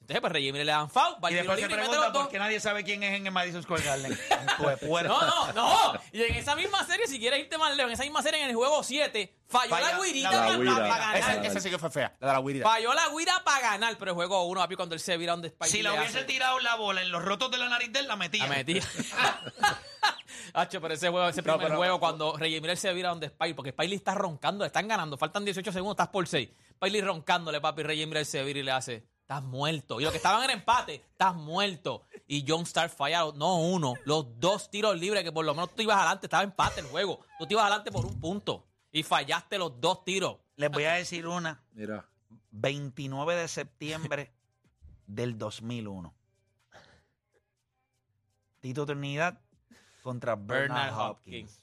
[0.00, 2.58] Entonces, pues Reggie Miller le dan foul, va Y después se pregunta por qué nadie
[2.58, 4.18] sabe quién es en el Madison Square Garden.
[4.58, 5.04] Pues.
[5.06, 6.00] No, no, no.
[6.12, 8.50] Y en esa misma serie, si quieres irte más lejos, en esa misma serie, en
[8.50, 11.16] el juego 7, falló Falla la guirita para, ganar.
[11.16, 12.64] Esa, esa sí que fue fea, la de la guirida.
[12.64, 15.48] Falló la guira para ganar, pero el juego 1, papi, cuando él se vira donde
[15.48, 18.00] Spike Si la le hubiese tirado la bola en los rotos de la nariz de
[18.00, 18.48] él, la metía.
[18.48, 18.80] La metí.
[20.58, 23.26] Hacho, pero ese juego, ese No, primer pero- juego, cuando Reggie Miller se vira donde
[23.26, 26.48] Spike, porque Spiley está roncando, le están ganando, faltan 18 segundos, estás por 6.
[26.72, 30.00] Spiley roncándole, papi, Reggie Miller se vira y le hace, estás muerto.
[30.00, 32.06] Y lo que estaban en empate, estás muerto.
[32.26, 35.82] Y John Star fallado, no uno, los dos tiros libres, que por lo menos tú
[35.82, 37.20] ibas adelante, estaba empate el juego.
[37.38, 38.66] Tú te ibas adelante por un punto.
[38.92, 40.38] Y fallaste los dos tiros.
[40.56, 41.62] Les voy a decir una.
[41.74, 42.08] Mira,
[42.52, 44.32] 29 de septiembre
[45.06, 46.14] del 2001.
[48.60, 49.38] Tito Trinidad
[50.06, 51.50] contra Bernard, Bernard Hopkins.
[51.50, 51.62] Hopkins.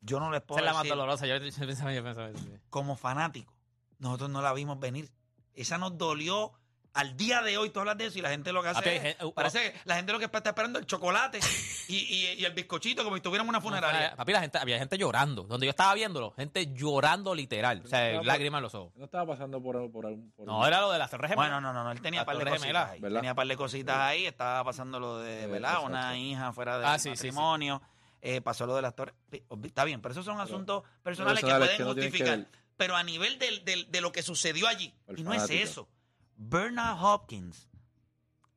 [0.00, 1.26] Yo no les Esa puedo es la más decir, dolorosa.
[1.26, 2.30] Yo, yo pensaba, yo pensaba
[2.68, 3.54] como fanático,
[3.98, 5.10] nosotros no la vimos venir.
[5.54, 6.52] Esa nos dolió
[6.94, 7.70] al día de hoy.
[7.70, 9.72] Tú hablas de eso y la gente lo que hace Papi, es- gen- uh, parece
[9.72, 11.40] que la gente lo que está esperando es el chocolate
[11.88, 14.14] y, y- y el bizcochito como si tuviéramos una funeraria.
[14.16, 15.42] Papi, la gente, había gente llorando.
[15.42, 17.82] Donde yo estaba viéndolo, gente llorando literal.
[17.84, 18.92] O sea, No, lágrimas en los ojos.
[18.96, 21.50] no estaba pasando por, por, algún- por No, era lo de las torres gemelas.
[21.50, 23.00] Bueno, no, no, no, él tenía par de cositas Gemelas, ahí.
[23.00, 23.20] ¿verdad?
[23.20, 25.70] Tenía par de cositas ahí, estaba pasando lo de, Eh, ¿verdad?
[25.72, 25.86] exacto.
[25.88, 27.26] Una hija fuera del Ah, sí, sí, sí.
[27.26, 27.82] matrimonio,
[28.22, 29.14] eh, pasó lo de las torres.
[29.28, 32.46] Pi- Está bien, pero esos son asuntos personales que pueden que no tienen que justificar.
[32.76, 35.88] pero a nivel del- del- de lo que sucedió allí, y no es eso.
[36.36, 37.68] Bernard Hopkins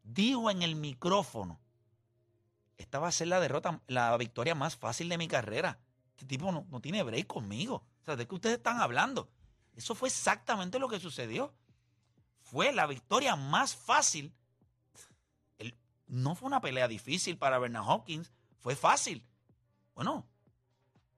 [0.03, 1.59] dijo en el micrófono,
[2.77, 5.79] esta va a ser la derrota, la victoria más fácil de mi carrera.
[6.11, 7.83] Este tipo no, no tiene break conmigo.
[8.01, 9.29] O sea, ¿de qué ustedes están hablando?
[9.75, 11.53] Eso fue exactamente lo que sucedió.
[12.39, 14.33] Fue la victoria más fácil.
[15.57, 15.75] El-
[16.07, 19.25] no fue una pelea difícil para Bernard Hopkins, fue fácil.
[19.93, 20.25] Bueno,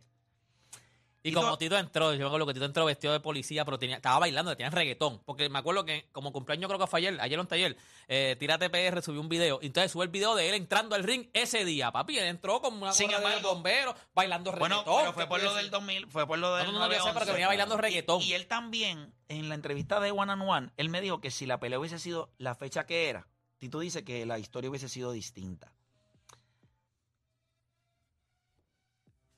[1.25, 3.95] Y como Tito entró, yo me acuerdo que Tito entró vestido de policía, pero tenía,
[3.95, 5.19] estaba bailando, tenía reggaetón.
[5.25, 7.77] Porque me acuerdo que como cumpleaños creo que fue ayer, ayer o anteayer,
[8.09, 9.57] eh, Tírate PR subió un video.
[9.61, 11.91] Y entonces sube el video de él entrando al ring ese día.
[11.93, 14.97] Papi, él entró como una Sin de embargo- bombero, bailando Bueno, reggaetón.
[15.01, 15.71] pero fue ¿qué por lo del ser?
[15.71, 17.33] 2000, fue por lo del No, no, no, yo sé, pero que 9-11.
[17.33, 18.21] venía bailando reggaetón.
[18.21, 21.31] Y, y él también, en la entrevista de One on One, él me dijo que
[21.31, 23.27] si la pelea hubiese sido la fecha que era,
[23.59, 25.72] Tito dice que la historia hubiese sido distinta.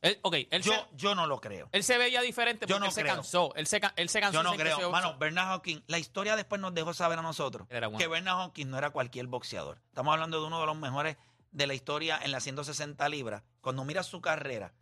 [0.09, 1.67] Él- Yo, se, yo no lo creo.
[1.71, 3.15] él se veía diferente Yo porque no él se creo.
[3.15, 3.53] cansó.
[3.55, 4.39] Él se, él se cansó.
[4.39, 4.73] Yo no se creo.
[4.75, 7.97] empezó- Mano, Bernard Hopkins, la historia después nos dejó saber a nosotros Era bueno.
[7.99, 9.81] que Bernard Hopkins no era cualquier boxeador.
[9.87, 11.17] Estamos hablando de uno de los mejores
[11.51, 13.43] de la historia en las 160 libras.
[13.61, 14.73] Cuando miras su carrera,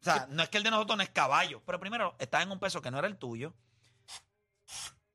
[0.00, 2.52] o sea, no es que el de nosotros no es caballo, pero primero, estás en
[2.52, 3.54] un peso que no era el tuyo.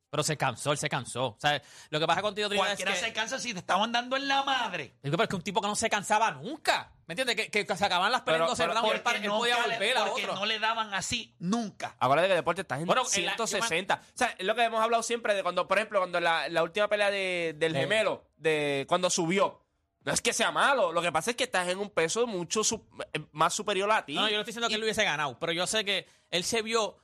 [0.09, 1.27] Pero se cansó, él se cansó.
[1.27, 2.99] O sea, lo que pasa contigo, Trinidad, es Cualquiera que...
[3.07, 4.95] se cansa si te estaban dando en la madre.
[5.01, 6.91] Es pero es que un tipo que no se cansaba nunca.
[7.15, 7.49] ¿Me entiendes?
[7.49, 9.15] Que, que se acababan las peleas Pero- en 12 pero- rounds y él, Porque, par-
[9.23, 10.35] él no, podía volver a porque otro.
[10.35, 11.95] no le daban así nunca.
[11.99, 14.01] Acuérdate que deporte estás en Bueno, en la- 160.
[14.01, 16.63] O sea, es lo que hemos hablado siempre de cuando, por ejemplo, cuando la, la
[16.63, 17.79] última pelea de- del Eh.
[17.81, 19.61] gemelo, de cuando subió.
[20.03, 22.63] No es que sea malo, lo que pasa es que estás en un peso mucho
[22.63, 24.15] su- eh, más superior a ti.
[24.15, 26.43] No, yo no estoy diciendo que él lo hubiese ganado, pero yo sé que él
[26.45, 26.97] se vio.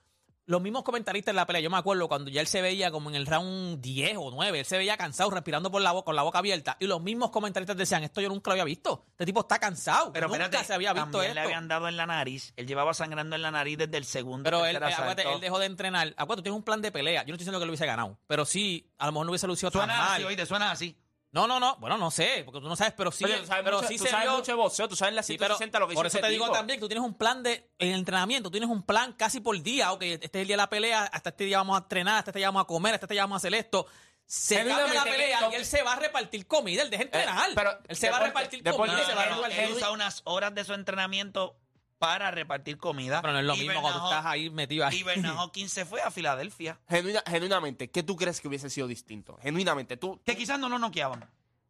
[0.47, 3.09] Los mismos comentaristas en la pelea, yo me acuerdo cuando ya él se veía como
[3.09, 6.15] en el round 10 o 9, él se veía cansado, respirando por la boca, con
[6.15, 6.77] la boca abierta.
[6.79, 9.03] Y los mismos comentaristas decían, esto yo nunca lo había visto.
[9.11, 10.13] Este tipo está cansado.
[10.13, 11.35] Pero nunca espérate, se había visto también esto.
[11.35, 12.53] le habían dado en la nariz.
[12.55, 15.59] Él llevaba sangrando en la nariz desde el segundo Pero él, eh, acuérdate, él dejó
[15.59, 16.07] de entrenar.
[16.15, 17.23] Acuérdate, tú tienes un plan de pelea.
[17.23, 19.47] Yo no estoy diciendo que lo hubiese ganado, pero sí, a lo mejor no hubiese
[19.47, 20.13] lucido tan Suena mal.
[20.13, 20.95] así, oíste, suena así.
[21.31, 21.75] No, no, no.
[21.77, 23.97] Bueno, no sé, porque tú no sabes, pero sí, Oye, tú sabes, pero mucho, sí
[23.97, 25.93] tú se sabes vio- mucho de boxeo, tú sabes la Sí, pero 160 lo que
[25.95, 26.55] por eso te ese digo tipo.
[26.55, 29.61] también que tú tienes un plan de en entrenamiento, tú tienes un plan casi por
[29.61, 32.19] día, ok, este es el día de la pelea, hasta este día vamos a entrenar,
[32.19, 33.87] hasta este día vamos a comer, hasta este día vamos a hacer esto.
[34.25, 37.49] Se cambia la pelea que- y él se va a repartir comida, él deja entrenar.
[37.49, 39.91] Eh, pero él se va a repartir deporte- comida y se va a él usa
[39.91, 41.55] unas horas de su entrenamiento
[41.97, 43.21] para repartir comida.
[43.21, 44.97] Pero no es lo Y mismo cuando estás ahí metido ahí.
[44.99, 46.79] Y Bernard Hopkins se fue a Filadelfia.
[46.89, 49.37] Genuina- genuinamente, ¿qué tú crees que hubiese sido distinto?
[49.41, 50.21] Genuinamente, tú.
[50.25, 51.29] Que quizás no lo noqueaban,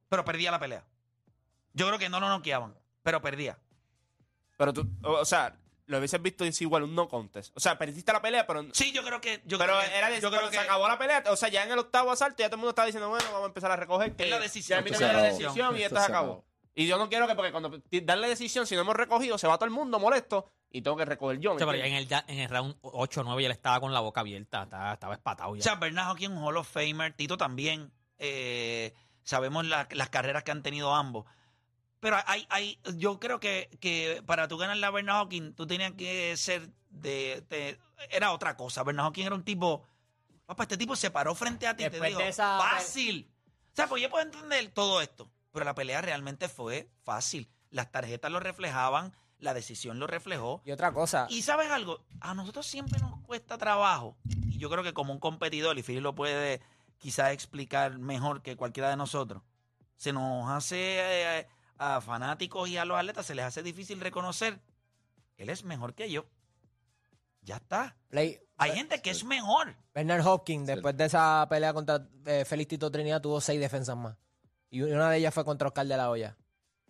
[0.09, 0.83] pero perdía la pelea.
[1.73, 3.57] Yo creo que no lo noqueaban, pero perdía.
[4.57, 7.55] Pero tú, o, o sea, lo hubieses visto es igual un no contest.
[7.55, 8.65] O sea, perdiste la pelea, pero.
[8.73, 9.41] Sí, yo creo que.
[9.45, 11.23] Yo pero creo que, era de, yo creo que se acabó la pelea.
[11.29, 13.43] O sea, ya en el octavo asalto ya todo el mundo estaba diciendo, bueno, vamos
[13.43, 14.15] a empezar a recoger.
[14.15, 14.79] Que Es la decisión.
[14.79, 16.43] Ya mira, la decisión y esto se acabó.
[16.79, 17.71] Y yo no quiero que, porque cuando
[18.03, 21.05] darle decisión, si no hemos recogido, se va todo el mundo molesto y tengo que
[21.05, 21.55] recoger yo.
[21.55, 23.79] ¿me Sí, pero en el, ya- en el round 8 o 9 ya él estaba
[23.79, 25.63] con la boca abierta, estaba, estaba espatado O ya.
[25.63, 27.91] sea, Bernard Hopkins un Hall of Famer, Tito también.
[28.19, 31.25] eh, sabemos la- las carreras que han tenido ambos.
[31.99, 35.93] Pero hay, hay, yo creo que, que para tú ganar la Bernard Hawking, tú tenías
[35.93, 37.79] que ser de, de-
[38.11, 38.83] Era otra cosa.
[38.83, 39.83] Bernard Hawking era un tipo.
[40.45, 43.27] Papá, este tipo se paró frente a ti y te dijo, esa- fácil.
[43.73, 45.27] O sea, pues yo puedo entender todo esto.
[45.51, 47.49] Pero la pelea realmente fue fácil.
[47.69, 50.61] Las tarjetas lo reflejaban, la decisión lo reflejó.
[50.65, 54.83] Y otra cosa, Y sabes algo, a nosotros siempre nos cuesta trabajo, y yo creo
[54.83, 56.61] que como un competidor, y Philly lo puede
[56.97, 59.43] quizás explicar mejor que cualquiera de nosotros,
[59.95, 64.59] se nos hace eh, a fanáticos y a los atletas, se les hace difícil reconocer,
[65.37, 66.25] él es mejor que yo.
[67.41, 67.95] Ya está.
[68.09, 69.75] Play, Hay gente que es mejor.
[69.93, 74.17] Bernard Hopkins, después de esa pelea contra eh, Félix Tito Trinidad, tuvo seis defensas más.
[74.69, 76.37] Y una de ellas fue contra Oscar de la Hoya.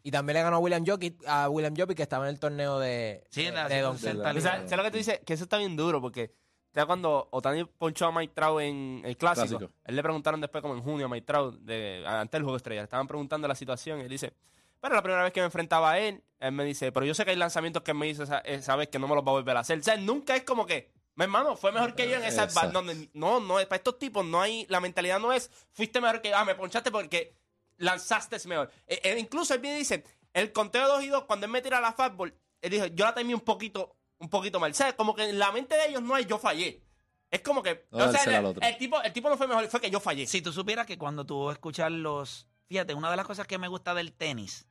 [0.03, 2.79] Y también le ganó a William Jokic, a William Jokic que estaba en el torneo
[2.79, 4.31] de, Sí, en la de Don 160 Center.
[4.31, 4.43] O libras.
[4.43, 5.19] sea, ¿Sabes lo que tú dices?
[5.25, 6.33] Que eso está bien duro porque
[6.73, 9.71] ya cuando Otani ponchó a Mike Trout en el clásico, Clásico.
[9.83, 12.83] él le preguntaron después como en junio a Mike Trout de, ante el juego estrella,
[12.83, 14.31] estaban preguntando la situación y él dice,
[14.79, 17.25] pero la primera vez que me enfrentaba a él, él me dice, pero yo sé
[17.25, 19.33] que hay lanzamientos que me hizo esa, esa vez que no me los va a
[19.33, 19.79] volver a hacer.
[19.79, 23.09] O sea, nunca es como que, mi hermano, fue mejor que yo en esa donde
[23.13, 26.37] No, no, para estos tipos no hay, la mentalidad no es, fuiste mejor que yo,
[26.37, 27.33] ah, me ponchaste porque
[27.77, 28.71] lanzaste mejor.
[28.85, 31.51] Eh, eh, incluso él viene y dice, el conteo de 2 y 2, cuando él
[31.51, 34.71] me tira la fastball, él dijo, yo la terminé un poquito, un poquito mal.
[34.71, 36.83] O sea, como que en la mente de ellos no hay yo fallé.
[37.29, 39.81] Es como que, No o sea, dársela el, tipo, el tipo no fue mejor, fue
[39.81, 40.27] que yo fallé.
[40.27, 42.47] Si tú supieras que cuando tú escuchas los...
[42.67, 44.67] Fíjate, una de las cosas que me gusta del tenis,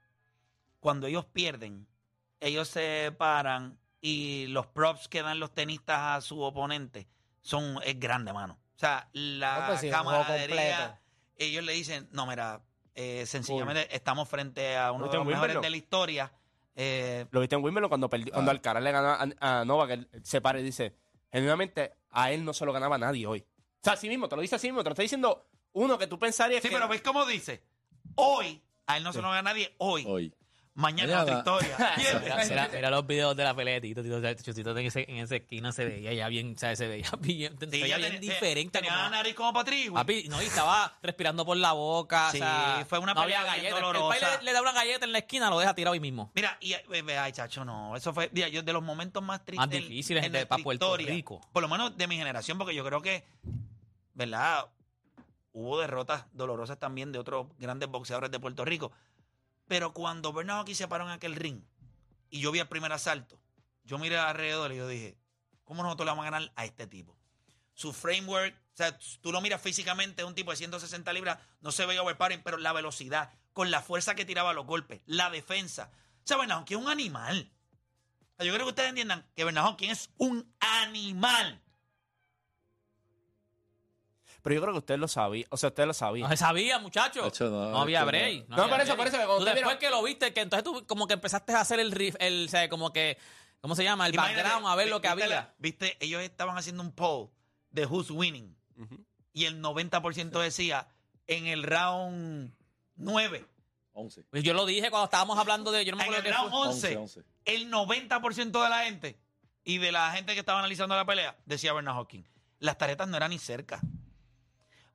[0.81, 1.87] cuando ellos pierden,
[2.41, 7.09] ellos se paran y los props que dan los tenistas a su oponente
[7.41, 8.59] son es grande, mano.
[8.77, 11.01] O sea, la No, pues sí, camaradería,
[11.37, 12.63] ellos le dicen, no, mira,
[12.97, 15.63] eh, sencillamente estamos frente a uno de ¿Viste los mejores Wimbledon?
[15.63, 16.33] de la historia.
[16.75, 19.09] Eh, Lo viste en Wimbledon cuando, perdi- cuando Alcaraz le ganó
[19.41, 20.95] a, a Novak, él se para y dice,
[21.33, 23.41] genuinamente, a él no se lo ganaba nadie hoy.
[23.41, 26.07] O sea, así mismo, te lo dice así mismo, te lo está diciendo uno que
[26.07, 26.75] tú pensarías sí, que...
[26.75, 27.63] pero ¿ves cómo dice?
[28.17, 30.05] Hoy, a él no se lo gana nadie, hoy.
[30.07, 30.35] Hoy.
[30.77, 31.77] Mañana otra historia.
[31.97, 34.03] Mira, mira- mira los videos de la pelea de Tito.
[34.03, 36.77] Tito, o sea, Tito en, ese, en esa esquina se veía ya bien, o sea,
[36.77, 38.79] se veía bien, se Sí, veía ya bien ten- diferente.
[38.79, 39.93] Tenía como- la nariz como Patrick.
[39.93, 42.31] Papi, no, y estaba respirando por la boca.
[42.31, 43.77] Sí, o sea, fue una no había pelea bien galleta.
[43.79, 44.21] El dolorosa.
[44.21, 46.31] país le, le da una galleta en la esquina, lo deja tirado ahí mismo.
[46.35, 47.97] Mira, y eh, ay, chacho, no.
[47.97, 50.63] Eso fue mira, yo, de los momentos más tristes Más difíciles en de- nuestra pa'
[50.63, 51.41] Puerto historia, Rico.
[51.55, 53.25] Por lo menos de mi generación, porque yo creo que,
[54.15, 54.67] ¿verdad?
[55.53, 58.93] Hubo derrotas dolorosas también de otros grandes boxeadores de Puerto Rico.
[59.67, 61.63] Pero cuando Bernardo aquí se paró en aquel ring
[62.31, 63.41] y yo vi el primer asalto,
[63.85, 65.19] yo miré alrededor y yo dije,
[65.65, 67.17] ¿cómo nosotros le vamos a ganar a este tipo?
[67.75, 71.85] Su framework, o sea, tú lo miras físicamente, un tipo de 160 libras, no se
[71.85, 75.91] veía overpowering, pero la velocidad, con la fuerza que tiraba los golpes, la defensa.
[76.19, 77.53] O sea, Bernardo, es un animal.
[78.39, 81.63] Yo creo que ustedes entiendan que Bernardo, ¿quién es un animal?
[84.47, 86.29] Pero yo creo que ustedes lo sabían, o sea, ustedes lo sabían.
[86.31, 87.41] No se sabía, muchachos.
[87.41, 88.07] No, No, había no.
[88.07, 88.49] break.
[88.49, 88.97] No, había por eso, break.
[88.97, 91.09] por eso que cuando Tú usted después mira- que lo viste, que entonces tú como
[91.09, 93.19] que empezaste a hacer el riff, el, o sea, como que,
[93.61, 94.07] ¿cómo se llama?
[94.07, 95.35] El Imagínate, background, a ver lo que ¿viste había.
[95.37, 97.29] la- Viste, ellos estaban haciendo un poll
[97.71, 99.05] de who's winning Ujú.
[99.33, 100.87] y el 90% decía
[101.27, 102.55] en el round
[102.95, 103.45] 9,
[103.95, 104.23] 11.
[104.31, 106.39] Pues yo lo dije cuando estábamos hablando de, yo no me en acuerdo el qué
[106.39, 106.69] round fue.
[106.69, 107.23] 11, 11.
[107.47, 109.19] el 90% de la gente
[109.65, 112.23] y de la gente que estaba analizando la pelea decía Bernard Hawking.
[112.61, 113.81] Las tarjetas no eran ni cerca.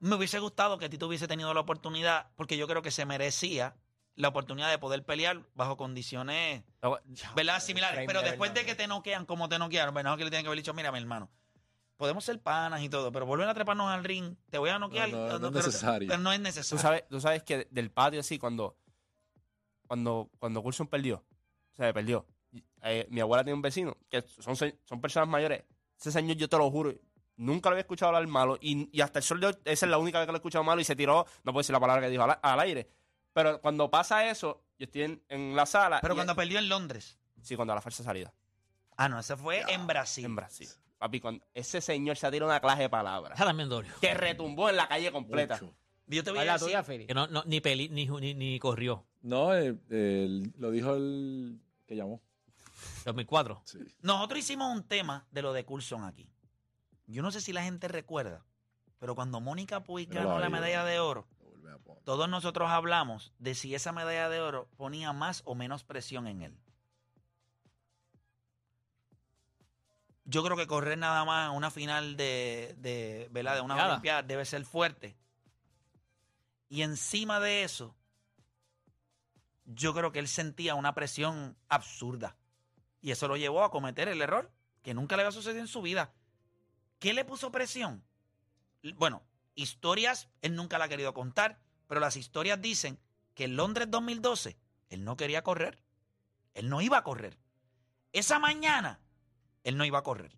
[0.01, 3.75] Me hubiese gustado que Tito hubiese tenido la oportunidad, porque yo creo que se merecía
[4.15, 6.63] la oportunidad de poder pelear bajo condiciones
[7.35, 7.61] ¿verdad?
[7.61, 8.03] Similares.
[8.05, 10.47] Pero de después de que te noquean como te noquearon, Bernardo que le tiene que
[10.47, 11.29] haber dicho, mira, mi hermano,
[11.97, 15.09] podemos ser panas y todo, pero volver a treparnos al ring, te voy a noquear.
[15.09, 16.07] No, no, no es necesario.
[16.09, 16.81] pero no es Tú necesario.
[16.81, 18.75] sabes, tú sabes que del patio así, cuando
[19.87, 21.17] cuando, cuando Coulson perdió,
[21.73, 22.25] o sea, perdió,
[22.81, 25.63] eh, mi abuela tiene un vecino, que son, son personas mayores.
[25.99, 26.93] Ese señor, yo te lo juro,
[27.37, 28.57] nunca lo había escuchado hablar malo.
[28.61, 30.39] Y, y hasta el sol de hoy, esa es la única vez que lo he
[30.39, 32.89] escuchado malo y se tiró, no puedo decir la palabra que dijo al, al aire.
[33.33, 35.99] Pero cuando pasa eso, yo estoy en, en la sala.
[36.01, 37.17] Pero cuando perdió en Londres.
[37.41, 38.33] Sí, cuando a la falsa salida.
[38.97, 40.25] Ah, no, ese fue en Brasil.
[40.25, 40.67] En Brasil.
[40.99, 43.39] Papi, cuando ese señor se ha tirado una clase de palabras.
[43.99, 45.55] Que retumbó en la calle completa.
[45.59, 45.73] Mucho.
[46.07, 47.07] Yo te voy ¿Cuál a es tuya, decir?
[47.07, 49.05] Que no, no, ni, peli, ni, ni, ni corrió.
[49.21, 52.21] No, eh, el- lo dijo el que llamó.
[53.05, 53.61] 2004.
[53.65, 53.79] Sí.
[54.01, 56.27] nosotros hicimos un tema de lo de Coulson aquí.
[57.11, 58.45] Yo no sé si la gente recuerda,
[58.99, 61.27] pero cuando Mónica Puig ganó la medalla de oro,
[62.03, 66.41] todos nosotros hablamos de si esa medalla de oro ponía más o menos presión en
[66.41, 66.57] él.
[70.25, 73.55] Yo creo que correr nada más una final de, de, ¿verdad?
[73.55, 73.93] de una Olimpiada.
[73.93, 75.17] Olimpiada debe ser fuerte.
[76.69, 77.95] Y encima de eso,
[79.65, 82.37] yo creo que él sentía una presión absurda.
[83.01, 85.81] Y eso lo llevó a cometer el error que nunca le había sucedido en su
[85.81, 86.13] vida.
[87.01, 88.03] ¿Qué le puso presión?
[88.93, 89.23] Bueno,
[89.55, 92.99] historias él nunca la ha querido contar, pero las historias dicen
[93.33, 94.55] que en Londres 2012
[94.89, 95.81] Él no quería correr.
[96.53, 97.39] Él no iba a correr.
[98.13, 98.99] Esa mañana,
[99.63, 100.37] él no iba a correr.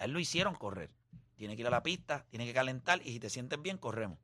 [0.00, 0.90] A él lo hicieron correr.
[1.36, 4.18] Tiene que ir a la pista, tiene que calentar y si te sientes bien, corremos.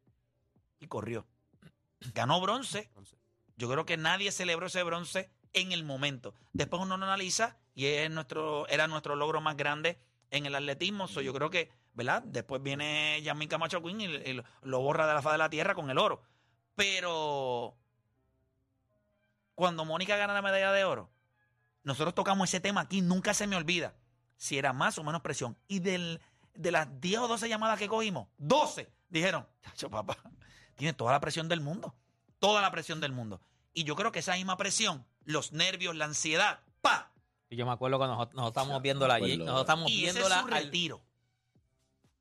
[0.80, 1.24] Y corrió.
[2.14, 2.90] Ganó bronce.
[3.56, 6.34] Yo creo que nadie celebró ese bronce en el momento.
[6.52, 11.08] Después uno lo analiza y es nuestro, era nuestro logro más grande en el atletismo.
[11.08, 12.22] So, yo creo que, ¿verdad?
[12.22, 15.90] Después viene Yasmin Camacho Queen y, lo borra de la faz de la tierra con
[15.90, 16.22] el oro.
[16.74, 17.76] Pero
[19.54, 21.10] cuando Mónica gana la medalla de oro,
[21.82, 23.94] nosotros tocamos ese tema aquí, nunca se me olvida
[24.36, 25.56] si era más o menos presión.
[25.66, 26.20] Y del,
[26.54, 30.16] de las 10 o 12 llamadas que cogimos, 12 dijeron, chacho papá,
[30.76, 31.94] tiene toda la presión del mundo,
[32.38, 33.40] toda la presión del mundo.
[33.74, 37.12] Y yo creo que esa misma presión, los nervios, la ansiedad, pa,
[37.50, 39.36] Y yo me acuerdo cuando nosotros, nosotros estábamos viéndola allí.
[39.38, 40.40] Nosotros estábamos y ese es viéndola.
[40.42, 41.00] su al- retiro.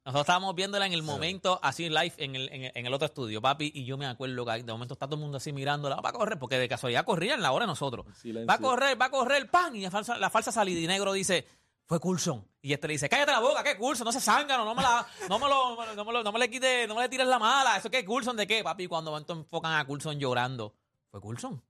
[0.05, 3.07] nosotros estábamos viéndola en el momento, así live, en el, en, el- en el otro
[3.07, 3.71] estudio, papi.
[3.75, 5.97] Y yo me acuerdo que de momento está todo el mundo así mirándola.
[5.97, 8.05] Va a correr, porque de casualidad corría en la hora de nosotros.
[8.15, 8.47] Silencio.
[8.47, 9.75] Va a correr, va a correr, pan.
[9.75, 10.79] Y la falsa, la falsa salida.
[10.79, 11.45] Y negro dice,
[11.85, 12.47] fue Coulson.
[12.61, 14.05] Y este le dice, cállate la boca, ¿qué Coulson?
[14.05, 16.49] No se zángano, no me la, no me lo, no me lo- no me le
[16.49, 17.75] quites, no me le tires la mala.
[17.75, 18.63] ¿Eso qué Coulson de qué?
[18.63, 20.73] Papi, cuando enfocan a Coulson llorando.
[21.11, 21.61] Fue Coulson.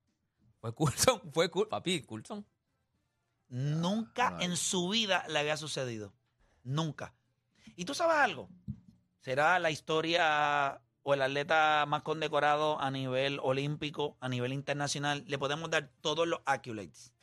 [0.62, 1.70] Fue Coulson, fue Coulson.
[1.70, 2.46] Papi, Coulson.
[3.50, 6.14] Nunca en su vida le había sucedido.
[6.64, 7.14] Nunca.
[7.76, 8.50] ¿Y tú sabes algo?
[9.20, 15.24] Será la historia o el atleta más condecorado a nivel olímpico, a nivel internacional.
[15.28, 17.14] Le podemos dar todos los accolades.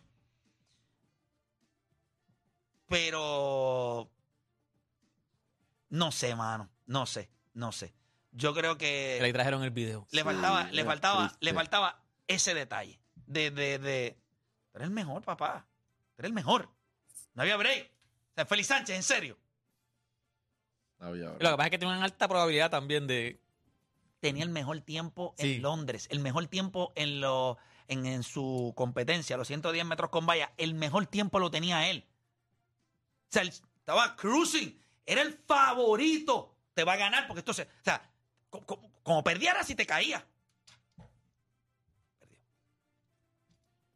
[2.89, 4.11] Pero
[5.91, 6.71] no sé, mano.
[6.87, 7.95] No sé, no sé.
[8.33, 10.07] Yo creo Que le trajeron el video.
[10.11, 11.45] le faltaba, le faltaba, triste.
[11.45, 13.01] le faltaba ese detalle.
[13.27, 14.19] De, de, de.
[14.75, 15.67] Eres el mejor, papá.
[16.17, 16.69] Tú eres el mejor.
[17.35, 17.91] No había break.
[17.91, 19.39] O sea, Félix Sánchez, en serio.
[20.99, 23.41] No había- Lo que pasa es que tiene una alta probabilidad también de.
[24.21, 25.55] Tenía el mejor tiempo Sí.
[25.57, 26.07] en Londres.
[26.11, 30.53] El mejor tiempo en, lo, en, en su competencia, los 110 metros con valla.
[30.57, 32.07] El mejor tiempo lo tenía él.
[32.09, 34.81] O sea, él estaba cruising.
[35.05, 36.57] Era el favorito.
[36.73, 38.11] Te va a ganar porque entonces, o sea,
[38.49, 40.27] co- co- como, perdiera si te caía.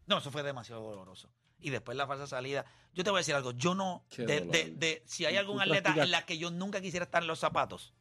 [0.07, 1.31] No, eso fue demasiado doloroso.
[1.61, 2.64] Y después la falsa salida.
[2.94, 3.51] Yo te voy a decir algo.
[3.53, 4.05] Yo no.
[4.16, 7.29] De, de- de- si hay algún atleta en la que yo nunca quisiera estar en
[7.29, 7.94] los zapatos,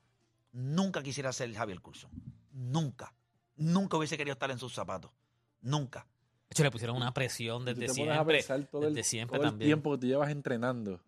[0.52, 2.10] nunca quisiera ser Javier Curso.
[2.52, 3.14] Nunca.
[3.56, 5.12] Nunca hubiese querido estar en sus zapatos.
[5.62, 6.08] Nunca.
[6.50, 8.66] De hecho, le pusieron una presión desde te pones a siempre.
[8.72, 9.68] todo el, desde siempre todo el también.
[9.70, 11.02] tiempo que tú llevas entrenando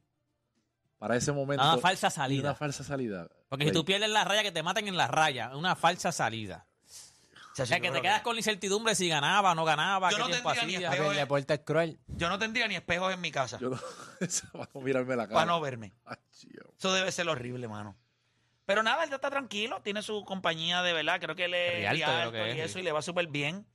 [0.97, 1.63] para ese momento.
[1.63, 2.41] Una falsa y salida.
[2.49, 3.29] Una falsa salida.
[3.47, 5.55] Porque si Güey, tú pierdes la raya, que te maten en la raya.
[5.55, 6.67] Una falsa salida.
[7.63, 10.09] O sea, O sea, yo que te quedas con la incertidumbre si ganaba, no ganaba,
[10.11, 10.87] Yo qué no tiempo tendría ni hacía.
[10.89, 11.03] espejo.
[11.05, 11.99] Papi, el deporte es cruel.
[12.07, 13.79] yo no tendría ni espejos en mi casa Yo no.
[14.19, 15.33] eso, Vamos a mirarme la cara.
[15.35, 15.93] para no verme.
[16.05, 16.17] Ay.
[16.77, 17.97] Eso debe ser horrible, mano.
[18.65, 22.05] Pero nada, él está tranquilo, tiene su compañía de verdad, creo que él es Rialto,
[22.05, 22.69] Rialto creo que y es.
[22.69, 23.65] eso, y le va súper bien.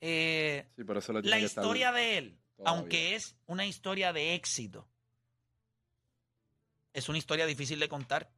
[0.00, 2.78] Eh, Sí, pero eso le tiene la que estar historia de él, todavía.
[2.80, 4.88] aunque es una historia de éxito,
[6.92, 8.30] es una historia difícil de contar.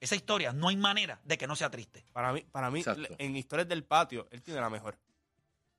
[0.00, 3.14] Esa historia no hay manera de que no sea triste, Para mí, para mí Exacto.
[3.18, 4.98] en historias del patio, él tiene la mejor.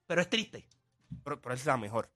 [0.06, 0.68] pero es triste.
[1.24, 2.10] Pero, pero él es la mejor.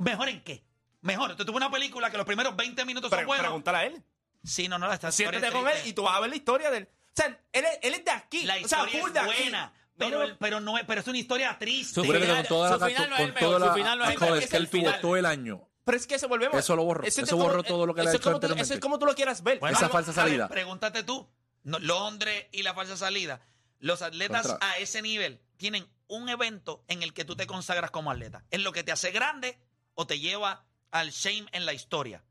[0.00, 0.64] ¿Mejor en qué?
[1.02, 1.36] Mejor.
[1.36, 3.44] Te tuve una película que los primeros 20 minutos son Pre- buenos.
[3.46, 4.02] pregúntale a él.
[4.42, 6.36] Sí, no, no, esta historia Siéntate es con él y tú vas a ver la
[6.36, 6.84] historia del.
[6.84, 8.44] O sea, él es, él es de aquí.
[8.44, 9.42] La o sea, historia full es de aquí.
[9.42, 11.94] buena, No, pero, no, pero, no es, pero es una historia triste.
[11.94, 13.98] Su final- con toda su la, final no es con el mejor, su la final
[13.98, 15.67] no es el mejor, que él tuvo todo el año.
[15.88, 16.58] Pero es que se volvemos.
[16.58, 17.02] Eso lo borró.
[17.02, 18.60] Ese es Eso como- borró todo lo que le ha eso es hecho como tú-
[18.60, 19.58] Eso es como tú lo quieras ver.
[19.58, 20.48] Bueno, Esa vamos, falsa ver, salida.
[20.48, 21.26] pregúntate tú.
[21.62, 23.40] No, Londres y la falsa salida.
[23.78, 24.68] Los atletas Contra.
[24.68, 28.44] a ese nivel tienen un evento en el que tú te consagras como atleta.
[28.50, 29.58] Es lo que te hace grande
[29.94, 32.22] o te lleva al shame en la historia.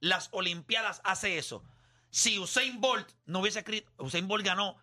[0.00, 1.62] Las Olimpiadas hace eso.
[2.10, 4.76] Si Usain Bolt no hubiese escrito, Usain Bolt ganó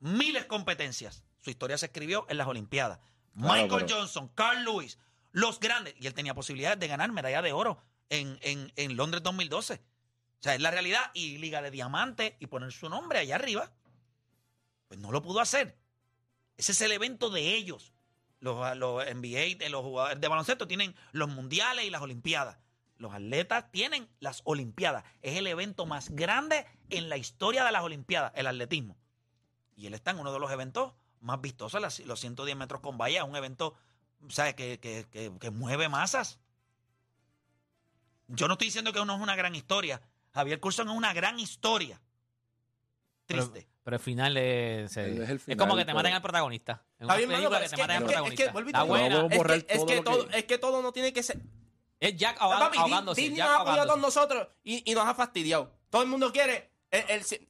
[0.00, 1.22] miles competencias.
[1.40, 2.98] Su historia se escribió en las Olimpiadas.
[3.34, 4.98] Claro, Michael pero- Johnson, Carl Lewis,
[5.32, 5.94] los grandes.
[5.98, 9.74] Y él tenía posibilidades de ganar medalla de oro en, en, en Londres 2012.
[9.74, 11.10] O sea, es la realidad.
[11.14, 13.72] Y Liga de Diamante y poner su nombre allá arriba.
[14.88, 15.78] Pues no lo pudo hacer.
[16.56, 17.92] Ese es el evento de ellos.
[18.40, 22.58] Los, los NBA, de los jugadores de baloncesto tienen los mundiales y las olimpiadas.
[22.98, 25.04] Los atletas tienen las olimpiadas.
[25.22, 28.96] Es el evento más grande en la historia de las olimpiadas, el atletismo.
[29.76, 33.22] Y él está en uno de los eventos más vistosos, los 110 metros con valla.
[33.24, 33.76] Un evento,
[34.28, 34.54] ¿sabes?
[34.54, 36.38] Que, que, que, que mueve masas.
[38.28, 40.02] Yo no estoy diciendo que no es una gran historia.
[40.34, 42.00] Javier Curson es una gran historia.
[43.26, 43.68] Pero, Triste.
[43.82, 44.90] pero el final es.
[44.90, 46.82] Es el es final, como que te pero- maten al protagonista.
[46.98, 48.18] Una Está bien, mano, película pero que es te que, maten al es que- es
[48.18, 48.44] protagonista.
[48.44, 51.38] es que, es todo que lo que- todo, es que todo no tiene que ser.
[52.00, 53.20] Es Jack ahogando- Papi, ahogándose.
[53.20, 55.72] Disney Jack nos ha apoyado a todos nosotros y, y nos ha fastidiado.
[55.90, 56.70] Todo el mundo quiere.
[56.90, 57.48] El, el-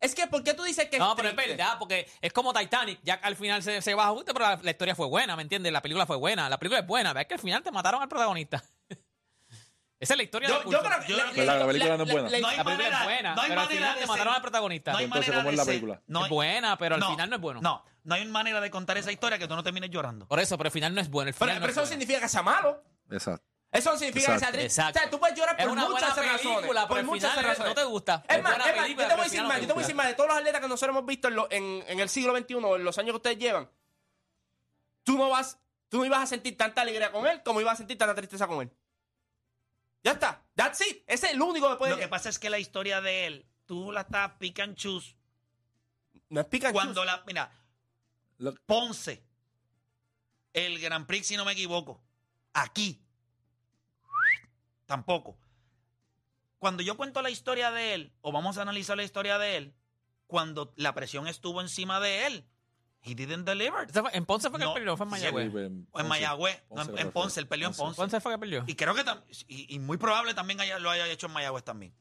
[0.00, 2.52] Es que, ¿por qué tú dices que No, es pero es verdad, porque es como
[2.52, 3.00] Titanic.
[3.02, 5.72] Ya al final se, se baja justo, pero la, la historia fue buena, ¿me entiendes?
[5.72, 6.48] La película fue buena.
[6.48, 7.10] La película es buena.
[7.20, 8.62] Es que al final te mataron al protagonista.
[10.00, 11.96] Esa es la historia Yo, de yo creo que Yo la, creo que la película
[11.96, 12.28] no es buena.
[12.28, 14.34] No La película manera- es buena, no hay pero al final de te ser- mataron
[14.34, 14.92] al protagonista.
[14.92, 16.02] No hay Entonces, manera ¿cómo es la película?
[16.06, 17.60] no hay- Es buena, pero al final no es bueno.
[17.60, 20.28] No, no hay manera de contar esa historia que tú no termines llorando.
[20.28, 21.30] Por eso, pero al final no es bueno.
[21.30, 22.84] El Pero, final pero no eso no significa que sea malo.
[23.10, 23.44] Exacto.
[23.70, 24.58] Eso no significa que sea Exacto.
[24.58, 24.80] triste.
[24.80, 24.98] Exacto.
[24.98, 26.42] O sea, tú puedes llorar Es por una muchas buena razones.
[26.56, 27.68] película, por muchas final razones.
[27.68, 28.24] no te gusta.
[28.28, 29.72] Es Es más, es más, película, yo te voy a decir más, no yo te
[29.74, 31.84] voy a decir más de todos los atletas que nosotros hemos visto en, lo- en,
[31.86, 33.70] en el siglo XXI, en los años que ustedes llevan.
[35.04, 35.58] Tú no vas,
[35.90, 38.46] tú no ibas a sentir tanta alegría con él como ibas a sentir tanta tristeza
[38.46, 38.70] con él.
[40.02, 40.42] Ya está.
[40.54, 41.02] That's it.
[41.06, 43.46] Ese es el único que puede Lo que pasa es que la historia de él,
[43.66, 45.14] tú la estás pick and choose.
[46.30, 47.22] No es pica Cuando la.
[47.26, 47.50] Mira,
[48.66, 49.22] Ponce,
[50.52, 52.00] el Grand Prix, si no me equivoco.
[52.54, 53.02] Aquí.
[54.88, 55.38] Tampoco.
[56.58, 59.74] Cuando yo cuento la historia de él, o vamos a analizar la historia de él,
[60.26, 62.48] cuando la presión estuvo encima de él,
[63.02, 63.86] he didn't deliver.
[64.12, 64.96] ¿En Ponce fue que No, él peleó?
[64.96, 65.52] ¿Fue en Mayagüez?
[65.52, 66.08] Sí, en O en Ponce.
[66.08, 67.12] Mayagüez, no, Ponce en, creo en.
[67.12, 67.82] Ponce, él peleó en Ponce.
[67.84, 68.00] Ponce.
[68.00, 68.64] ¿Ponce fue que peleó?
[68.66, 69.04] Y creo que
[69.46, 71.94] y, y muy probable también haya- lo haya hecho en Mayagüez también.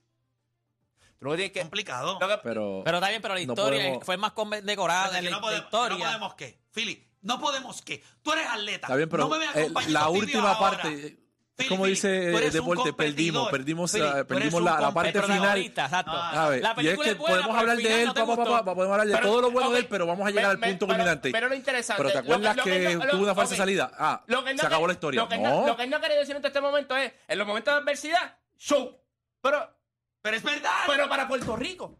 [1.19, 2.17] Tú lo que que- Complicado.
[2.19, 5.29] lo que- Pero, Pero está bien, pero la No historia podemos- fue más que la,
[5.31, 5.97] no, podemos, historia.
[5.97, 6.61] que no podemos qué.
[6.71, 8.03] Philly, no podemos qué.
[8.21, 8.87] Tú eres atleta.
[8.87, 10.77] está bien, pero no me veas eh, la última ahora.
[10.77, 11.19] parte,
[11.57, 15.21] es Philly, como dice eres un deporte, perdimos, perdimos, eh, eres perdimos la, la parte
[15.21, 15.57] final.
[15.57, 16.11] exacto.
[16.13, 18.35] Ah, La y es que es buena, podemos hablar de él, no te pa, pa,
[18.35, 18.65] pa, gustó.
[18.65, 20.49] pa, podemos hablar de Pero- todo lo bueno de él, pero vamos a llegar me-
[20.67, 21.31] al punto pero- culminante.
[21.31, 21.97] Pero lo interesante.
[22.03, 23.57] Pero te lo que- acuerdas lo que, lo- tuvo una falsa ok.
[23.57, 23.91] salida.
[23.97, 25.21] Ah, Lo que él no se acabó que- la historia.
[25.21, 25.61] Lo que, él no.
[25.61, 27.79] no, lo que él no quería decir en este momento es, en los momentos de
[27.79, 28.95] adversidad, show.
[29.41, 29.75] Pero,
[30.21, 30.71] Pero es verdad.
[30.87, 31.99] pero para Puerto Rico.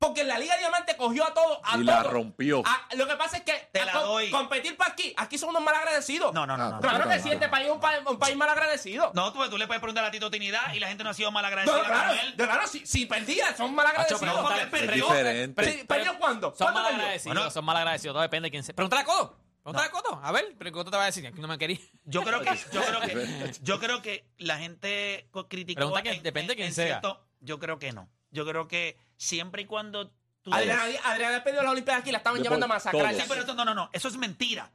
[0.00, 2.12] Porque en la Liga Diamante cogió a todos, a y la todos.
[2.14, 2.62] rompió.
[2.64, 4.30] Ah, lo que pasa es que Te la doy.
[4.30, 6.32] competir para aquí, aquí son unos malagradecidos.
[6.32, 6.64] No, no, no.
[6.64, 7.34] Ah, no, Claro no, que no, sí, no.
[7.34, 9.12] este país es un, pa- un país malagradecido.
[9.14, 11.30] No, tú, tú le puedes preguntar a Tito Trinidad y la gente no ha sido
[11.30, 12.34] mal No, agradecida claro, con él.
[12.36, 14.22] de claro, si, si perdía, son malagradecidos.
[14.22, 15.06] Macho, No, porque pregúntale- él Es perdió.
[15.08, 15.84] diferente.
[15.86, 16.48] ¿Perdió cuándo?
[16.48, 17.02] Son ¿Cuándo mal perdió?
[17.04, 17.50] agradecidos, Bueno.
[17.50, 18.14] son mal agradecidos.
[18.14, 18.74] Todo depende de quién sea.
[18.74, 19.36] Pregúntale a Coto.
[19.62, 20.20] Pregúntale a Coto.
[20.24, 21.26] A ver, pero Coto te va a decir.
[21.26, 21.78] Aquí no me quería.
[22.04, 25.76] Yo creo que, yo creo que, yo creo que la gente criticó.
[25.80, 26.86] Pregunta que depende de quién sea.
[26.86, 28.08] cierto- yo creo que no.
[28.30, 30.10] Yo creo que siempre y cuando
[30.42, 30.52] tú.
[30.52, 33.14] Adriana, Adriana ha perdido las Olimpiadas aquí, la estaban llevando a masacrar.
[33.14, 33.90] Sí, pero eso, no, no, no.
[33.92, 34.70] Eso es mentira.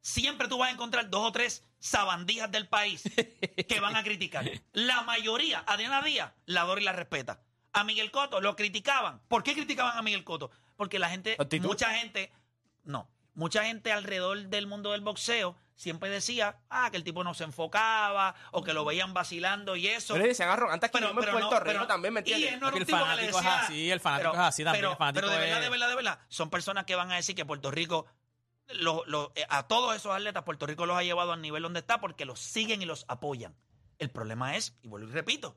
[0.00, 3.02] Siempre tú vas a encontrar dos o tres sabandijas del país
[3.68, 4.48] que van a criticar.
[4.72, 7.40] La mayoría, Adriana Díaz, la adora y la respeta.
[7.72, 9.20] A Miguel Coto lo criticaban.
[9.28, 10.50] ¿Por qué criticaban a Miguel Coto?
[10.76, 11.66] Porque la gente, Actitud.
[11.66, 12.32] mucha gente,
[12.84, 17.34] no, mucha gente alrededor del mundo del boxeo siempre decía, ah, que el tipo no
[17.34, 20.14] se enfocaba o que lo veían vacilando y eso.
[20.14, 22.22] Pero le decían arrogantes aquí Pero, en pero Puerto no, Rico pero- también, ¿me Y
[22.22, 22.52] entiendes?
[22.54, 24.48] él no era un el tipo que le fanático es así, el fanático pero- es
[24.48, 26.84] así también, Pero, el fanático pero de verdad, es- de verdad, de verdad, son personas
[26.86, 28.06] que van a decir que Puerto Rico,
[28.68, 31.80] lo- lo- eh, a todos esos atletas, Puerto Rico los ha llevado al nivel donde
[31.80, 33.54] está porque los siguen y los apoyan.
[33.98, 35.56] El problema es, y vuelvo y repito,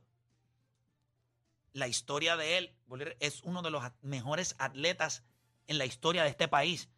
[1.74, 5.24] la historia de él y es uno de los mejores atletas
[5.68, 6.90] en la historia de este país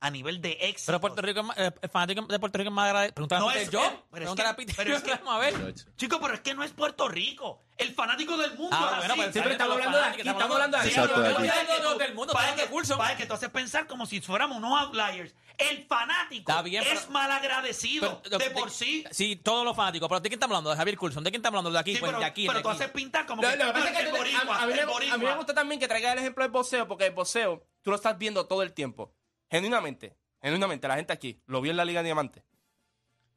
[0.00, 0.86] a nivel de éxito.
[0.86, 3.14] Pero Puerto Rico, es más- eh, el fanático de Puerto Rico es más agradecido.
[3.14, 4.02] Pregúntale No a Peter es- John.
[4.10, 5.74] pero es que- a Peter pero es que- vamos a ver.
[5.96, 7.62] Chico, pero es que no es Puerto Rico.
[7.76, 8.76] El fanático del mundo.
[8.78, 9.20] Ah, es bueno, así.
[9.22, 10.90] pero Siempre estamos hablando de aquí, estamos hablando de aquí.
[10.94, 11.08] De aquí.
[11.48, 12.98] Para que Del mundo, para estamos que- de curso.
[12.98, 15.34] para que tú haces pensar como si fuéramos unos outliers.
[15.56, 19.04] El fanático bien, es pero- mal agradecido Pero, de por sí.
[19.12, 20.08] Sí, todos los fanáticos.
[20.08, 20.70] Pero ¿de quién estamos hablando?
[20.70, 21.22] ¿De Javier Coulson?
[21.24, 21.70] ¿De quién estamos hablando?
[21.72, 21.94] ¿De aquí?
[21.94, 22.78] Sí, pues pero, de aquí, pero de tú aquí.
[22.82, 25.14] haces pintar como que es "Ah, que el boricua, a, a mí el boricua".
[25.14, 27.90] a mí me gusta también que traiga el ejemplo del boxeo, porque el boxeo, tú
[27.90, 29.14] lo estás viendo todo el tiempo.
[29.54, 32.42] Genuinamente, genuinamente, la gente aquí lo vio en la Liga Diamante.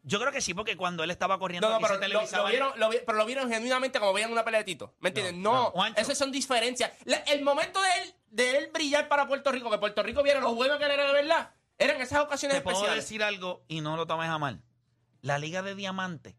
[0.02, 2.14] Yo creo que sí, porque cuando él estaba corriendo No, no, aquí pero se lo,
[2.20, 4.96] televisaba lo vieron, lo vi- pero lo vieron genuinamente como veían una pelea de Tito.
[5.00, 5.36] ¿Me entiendes?
[5.36, 6.02] No, Juancho.
[6.02, 6.92] esas son diferencias.
[7.06, 10.40] La- el momento de él, de él brillar para Puerto Rico, que Puerto Rico viera
[10.40, 13.04] lo bueno que él era de verdad, eran esas ocasiones Te puedo especiales.
[13.04, 14.64] decir algo y no lo tomes a mal.
[15.22, 16.36] La Liga de Diamante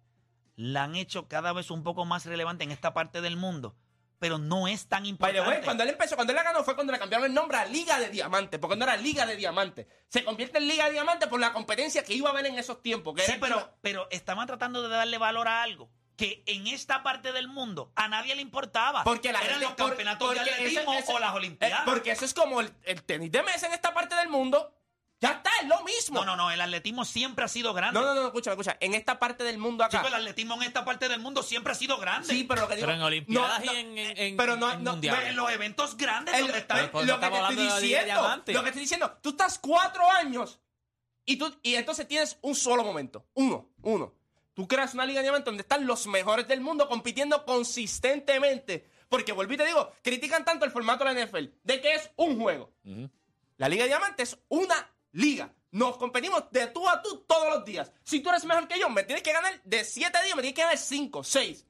[0.57, 3.77] la han hecho cada vez un poco más relevante en esta parte del mundo,
[4.19, 5.49] pero no es tan importante.
[5.49, 7.65] way, cuando él empezó, cuando él la ganó fue cuando le cambiaron el nombre a
[7.67, 9.87] Liga de Diamante, porque no era Liga de Diamante.
[10.09, 12.83] Se convierte en Liga de Diamante por la competencia que iba a haber en esos
[12.83, 13.15] tiempos.
[13.15, 17.05] Que Sí, era- pero, pero estaban tratando de darle valor a algo que en esta
[17.05, 19.05] parte del mundo a nadie le importaba.
[19.05, 21.83] Porque la Eran gente- los por- campeonatos de atletismo o las eh, olimpiadas.
[21.85, 24.75] porque eso es como el, el tenis de mesa en esta parte del mundo.
[25.21, 26.21] Ya está, es lo mismo.
[26.21, 27.99] no, no, no, el atletismo siempre ha sido grande.
[27.99, 28.77] No, no, no, escucha, escucha.
[28.79, 29.99] En esta parte del mundo acá.
[29.99, 32.29] Chico, el atletismo en esta parte del mundo siempre ha sido grande.
[32.29, 32.87] sí, pero lo que digo.
[32.87, 35.19] Pero en Olimpiadas no, y en, en, en- pero no- en no, mundiales.
[35.21, 38.63] Pero en los eventos grandes El- donde está lo no que te estoy diciendo, lo
[38.63, 40.61] que estoy diciendo, tú estás cuatro años
[41.25, 44.15] y tú y entonces tienes un solo momento, uno, uno.
[44.55, 49.33] Tú creas una liga de diamante donde están los mejores del mundo compitiendo consistentemente, porque
[49.33, 52.39] volví y te digo, critican tanto el formato de la NFL de que es un
[52.41, 52.73] juego.
[53.57, 55.53] La liga de diamante es una liga.
[55.71, 57.93] Nos competimos de tú a tú todos los días.
[58.05, 60.55] Si tú eres mejor que yo, me tienes que ganar de siete días, me tienes
[60.57, 61.67] que ganar cinco, seis.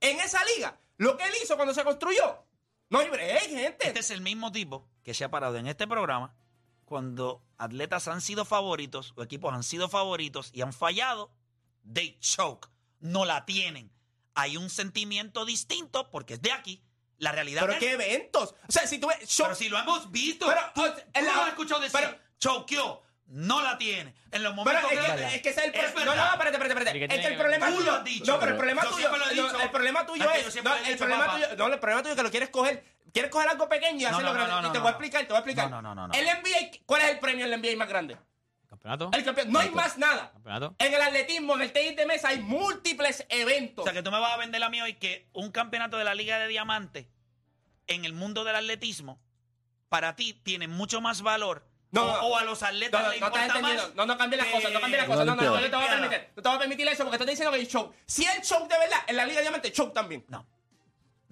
[0.00, 2.44] En esa liga, lo que él hizo cuando se construyó,
[2.90, 3.88] no hay break, gente.
[3.88, 6.34] Este es el mismo tipo que se ha parado en este programa
[6.84, 11.32] cuando atletas han sido favoritos o equipos han sido favoritos y han fallado,
[11.92, 12.68] they choke,
[13.00, 13.92] no la tienen.
[14.34, 16.82] Hay un sentimiento distinto porque es de aquí.
[17.18, 18.54] La realidad Pero es qué eventos.
[18.68, 19.28] O sea, si tú ves.
[19.28, 22.00] show- pero si lo hemos visto, Pero, tú, tú en la- lo has escuchado decir,
[22.00, 24.14] pero- choqueó, no la tiene.
[24.32, 26.14] En los Pero momentos es que, que, es que ese es el Es problema.
[26.16, 26.96] No, no, espérate, espérate, espérate.
[26.98, 27.86] ¿Y qué Es el problema Tú tuyo.
[27.90, 28.98] lo has dicho, no, pero el problema yo tuyo.
[29.00, 29.60] siempre lo he no, dicho.
[29.62, 31.34] el problema tuyo Es no, el dicho, problema papá.
[31.34, 31.56] tuyo.
[31.56, 32.84] No, el problema tuyo es que lo quieres coger.
[33.12, 34.62] Quieres coger algo pequeño y No, hacerlo no, no, grande.
[34.62, 35.70] no, y te no, voy a explicar, te voy a explicar.
[35.70, 36.08] No, no, no.
[36.12, 38.16] El NBA, ¿cuál es el premio en el NBA más grande?
[38.68, 39.10] ¿Campeonato?
[39.12, 39.50] El campeón.
[39.52, 40.30] No hay más nada.
[40.32, 40.74] ¿Campeonato?
[40.78, 43.82] En el atletismo, en el tenis de mesa, hay múltiples eventos.
[43.82, 46.04] O sea, que tú me vas a vender a mí hoy que un campeonato de
[46.04, 47.10] la Liga de Diamante
[47.88, 49.20] en el mundo del atletismo
[49.88, 52.18] para ti tiene mucho más valor No, o, no.
[52.28, 53.82] o a los atletas No, no, le no estás importa entendiendo.
[53.88, 55.26] más No, no cambien las que- cosas, no cambien las cosas.
[55.26, 56.28] No, no, no, te voy a permitir.
[56.36, 57.92] No te voy a permitir eso porque estás diciendo que hay show.
[58.06, 60.24] Si el show de verdad, en la Liga de Diamante, show también.
[60.28, 60.46] No.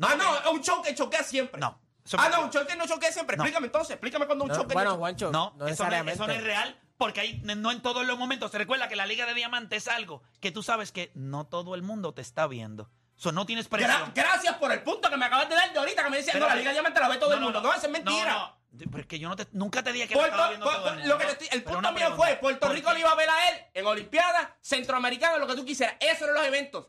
[0.02, 1.60] ah, no, es un show que choquea siempre.
[1.60, 1.78] No.
[2.16, 3.36] Ah, es no, un show que no choquea siempre.
[3.36, 3.42] No.
[3.44, 5.94] Explícame entonces, explícame cuando un No, show que bueno, no Juancho, No, no, eso, no
[5.94, 8.50] es, eso no es real porque ahí no en todos los momentos.
[8.50, 11.74] Se recuerda que la Liga de Diamante es algo que tú sabes que no todo
[11.74, 12.88] el mundo te está viendo.
[13.16, 13.92] Eso no tienes presión.
[13.92, 16.36] Gra- gracias por el punto que me acabas de dar de ahorita que me decías,
[16.36, 16.54] no, la.
[16.54, 17.60] Liga de Diamante la ve todo el mundo.
[17.60, 18.54] No, eso es mentira.
[18.76, 20.82] Pero es que yo no te, nunca te dije que Puerto- estaba viendo todo el
[20.82, 21.08] Pu- mundo.
[21.08, 23.10] lo que te estoy- el Pero punto mío pregunta, fue, Puerto ¿por Rico lo iba
[23.10, 25.96] a ver a él en Olimpiadas, Centroamericana, lo que tú quisieras.
[26.00, 26.86] Esos eran los eventos.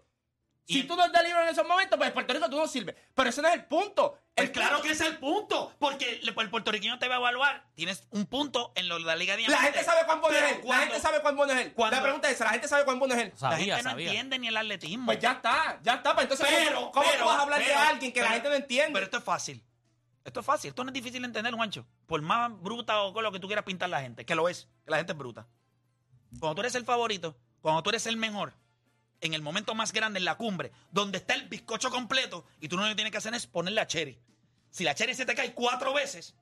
[0.67, 2.95] Si tú no estás libre en esos momentos, pues Puerto Rico tú no sirves.
[3.15, 4.19] Pero ese no es el punto.
[4.35, 7.17] Pues El claro punto- que es el punto, porque el, el puertorriqueño te va a
[7.17, 7.65] evaluar.
[7.73, 10.43] Tienes un punto en lo de la Liga de La gente sabe cuán bueno es
[10.51, 10.61] él.
[10.65, 11.73] La gente sabe cuán bueno es él.
[11.73, 13.29] cuando- La pregunta es esa, la gente sabe cuán bueno es él.
[13.33, 14.07] La Sabía, gente no sabía.
[14.09, 15.07] entiende ni el atletismo.
[15.07, 16.13] Pues ya está, ya está.
[16.13, 18.49] Pues entonces, Pero, ¿cómo, cómo pero, tú vas a hablar de alguien que la gente
[18.49, 18.93] no entiende?
[18.93, 19.63] Pero esto es fácil.
[20.23, 20.69] Esto es fácil.
[20.69, 21.85] Esto no es difícil de entender, Juancho.
[22.05, 24.67] Por más bruta o con lo que tú quieras pintar la gente, que lo es,
[24.85, 25.47] que la gente es bruta.
[26.39, 28.53] Cuando tú eres el favorito, cuando tú eres el mejor,
[29.21, 32.75] en el momento más grande, en la cumbre, donde está el bizcocho completo, y tú
[32.77, 34.19] no lo que tienes que hacer es poner la cherry.
[34.69, 36.35] Si la cherry se te cae cuatro veces,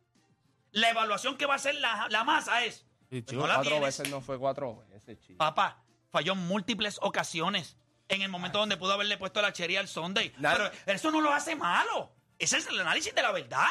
[0.71, 2.85] la evaluación que va a hacer la, la masa es.
[3.09, 4.09] pues no la tienes.
[4.09, 5.37] no fue cuatro veces, chico.
[5.37, 7.77] Papá, falló en múltiples ocasiones
[8.09, 10.33] en el momento donde pudo haberle puesto la cherry al Sunday.
[10.37, 12.11] Nada- Pero eso no lo hace malo.
[12.39, 13.65] Ese es el análisis de la verdad.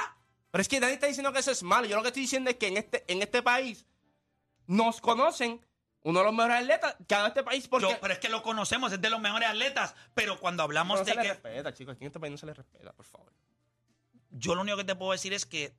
[0.50, 1.86] Pero es que nadie está diciendo que eso es malo.
[1.86, 3.86] Yo lo que estoy diciendo es que en este, en este país
[4.66, 5.64] nos conocen
[6.02, 7.88] uno de los mejores atletas que ha dado este país porque...
[7.90, 9.94] Yo- pero es que lo conocemos, es de los mejores atletas.
[10.14, 11.28] Pero cuando hablamos no de se le que.
[11.28, 11.94] respeta, chicos.
[11.94, 13.32] Aquí en este país no se le respeta, por favor.
[14.30, 15.74] Yo lo único que te puedo decir es que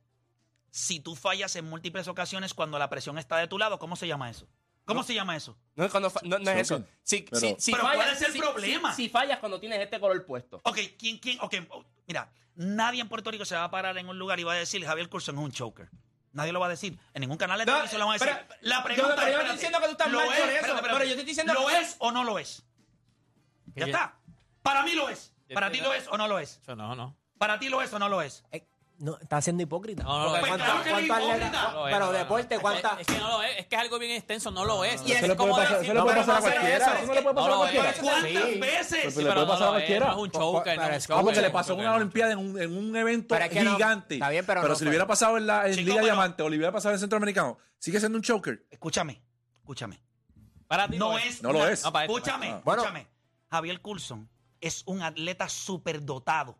[0.70, 4.06] si tú fallas en múltiples ocasiones cuando la presión está de tu lado, ¿cómo se
[4.06, 4.46] llama eso?
[4.88, 5.56] ¿Cómo se llama eso?
[5.76, 6.82] No, es cuando fa- no, no es eso.
[7.02, 8.94] Si, Pero- si, si Pero fallas, ¿cuál es el si- problema?
[8.94, 10.60] Si, si fallas cuando tienes este color puesto.
[10.64, 11.38] Ok, ¿quién, quién?
[11.40, 14.44] Ok, oh, mira, nadie en Puerto Rico se va a parar en un lugar y
[14.44, 15.90] va a decir Javier Coulson es un choker.
[16.32, 16.98] Nadie lo va a decir.
[17.14, 18.36] En ningún canal de No, televisión lo van a decir.
[18.48, 20.18] pero- la yo- pregunta pero yo no es, estoy espérate, diciendo que tú estás ¿lo
[20.18, 20.30] mal es?
[20.30, 20.92] por eso, Espérate, espérate.
[20.98, 22.64] pero yo te estoy diciendo ¿Lo que- es o no lo es?
[23.76, 24.14] Ya está.
[24.62, 25.32] Para mí lo es.
[25.48, 26.58] Yo Para ti lo es o no lo es.
[26.62, 27.16] Eso no, no.
[27.38, 28.44] Para ti lo es o no lo es.
[28.50, 28.66] Eh,
[28.98, 30.02] no, está siendo hipócrita.
[30.02, 30.48] No, no lo Porque es.
[30.48, 31.62] ¿cuánto- Pues claro que es hipócrita.
[31.62, 32.60] No lo es, pero no, no, deporte, no.
[32.60, 32.96] ¿cuánta?
[33.00, 35.02] Es que no lo es, es que es algo bien extenso, no lo es.
[35.06, 36.60] Y es le puede como pasar- decir- eso le puede No, pasar a pero no
[36.60, 37.92] cualquiera, es eso no le puede pasar a No cualquiera.
[38.00, 38.22] ¿Cuántas
[38.52, 38.58] Sí.
[38.60, 38.88] veces?
[38.90, 40.06] Pero le pero puede no pasar a cualquiera.
[40.06, 41.96] no es un choker, Pero no es choker, le pasó en una no.
[41.96, 44.14] Olimpiada en un, en un evento Pero es que no- gigante.
[44.14, 46.56] está bien, pero no si le hubiera pasado en la Liga pero- Diamante o le
[46.56, 48.66] hubiera pasado en el Centroamericano, sigue siendo un choker.
[48.70, 49.22] Escúchame,
[49.58, 50.00] escúchame.
[50.66, 51.42] Para ti No lo es.
[51.42, 51.82] No lo es.
[51.84, 52.60] No, Escúchame.
[52.64, 52.82] Bueno.
[52.82, 53.06] escúchame.
[53.50, 54.28] Javier Coulson
[54.60, 56.58] es un atleta superdotado.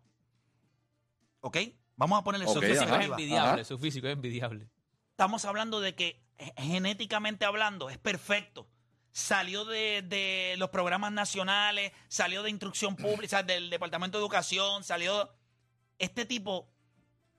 [1.41, 1.57] ¿Ok?
[1.99, 3.65] Vamos a ponerle Ok, su Su físico es envidiable, Ajá.
[3.65, 4.69] su físico es envidiable.
[5.11, 6.25] Estamos hablando de que
[6.57, 8.69] genéticamente hablando es perfecto.
[9.11, 15.35] Salió de, de los programas nacionales, salió de instrucción pública, del Departamento de Educación, salió...
[15.99, 16.73] Este tipo,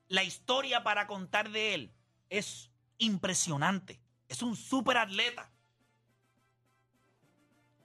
[0.09, 1.93] la historia para contar de él
[2.29, 4.01] es impresionante.
[4.27, 5.49] Es un super atleta.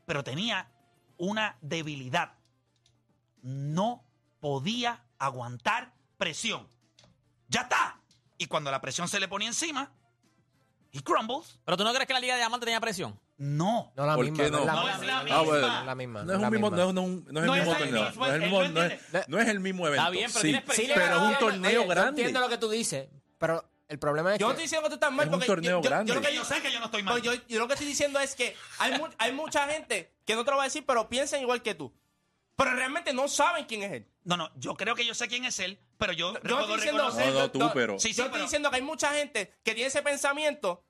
[0.05, 0.69] Pero tenía
[1.17, 2.33] una debilidad.
[3.43, 4.05] No
[4.41, 5.94] podía aguantar
[6.25, 6.67] presión.
[7.49, 8.01] Ya está.
[8.39, 9.93] Y cuando la presión se le ponía encima,
[10.91, 11.59] he crumbles.
[11.67, 13.21] Pero tú no crees que la Liga de Diamante tenía presión?
[13.37, 13.93] No.
[13.95, 14.45] No la ¿Por misma.
[14.45, 14.61] qué no?
[14.61, 14.95] es la No misma.
[15.01, 15.41] es la Ah, misma.
[15.43, 15.67] bueno.
[15.69, 16.23] No es la misma.
[16.25, 18.13] No es, la un mismo, no, es un- no es el mismo torneo.
[18.15, 20.03] No es el mismo, no es- no es el mismo evento.
[20.03, 20.95] Está bien, pero sí, tiene experiencia.
[20.95, 22.09] pero es un Oye, torneo yo grande.
[22.23, 23.09] entiendo lo que tú dices,
[23.39, 24.53] pero el problema es Yo no que...
[24.55, 26.15] estoy diciendo que tú estás mal Es un porque torneo yo, yo- yo grande.
[26.15, 27.13] lo que yo sé que yo no estoy mal.
[27.21, 30.35] Pues yo, yo lo que estoy diciendo es que hay, mu- hay mucha gente que
[30.35, 31.93] no te lo va a decir, pero piensan igual que tú.
[32.57, 34.07] Pero realmente no saben quién es él.
[34.25, 36.77] No, no, yo creo que yo sé quién es él, pero yo Yo puedo estoy
[36.77, 39.13] diciendo, reconocer- No, no, tú, pero- Sí, sí, yo estoy pero- diciendo que hay mucha
[39.13, 40.85] gente que tiene ese pensamiento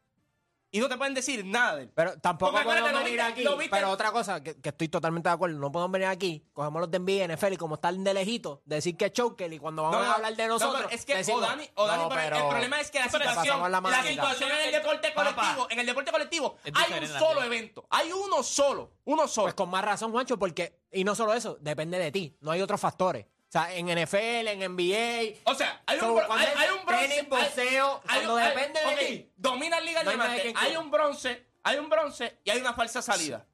[0.76, 1.92] y no te pueden decir nada de él.
[1.94, 3.42] Pero tampoco Porque acuérdate, podemos lo venir viste- aquí.
[3.44, 6.44] lo viste- Pero otra cosa, que, que estoy totalmente de acuerdo, no podemos venir aquí,
[6.52, 9.58] cogemos los de NBA, NFL y como están de lejito, decir que es choker y
[9.60, 10.82] cuando vamos a hablar de no, nosotros.
[10.84, 12.98] pero es que, decimos, o Dani, o Dani, no, pero el- pero- problema es que
[12.98, 15.32] la pero situación, pasamos la situación en el deporte Papá.
[15.32, 17.52] colectivo, en el deporte colectivo, Es hay un diferente solo también.
[17.62, 19.44] evento, hay uno solo, uno solo.
[19.46, 22.60] Pues con más razón, Juancho, porque, y no solo eso, depende de ti, no hay
[22.60, 23.26] otros factores.
[23.60, 25.38] Sea, en NFL, en NBA.
[25.44, 27.08] O sea, hay un, So, bro- cuando hay, un bronce.
[27.08, 29.32] tenis, hay- cuando hay- depende de ti.
[29.36, 30.10] Domina Liga No
[30.56, 33.46] hay un bronce, hay un bronce y hay una falsa salida.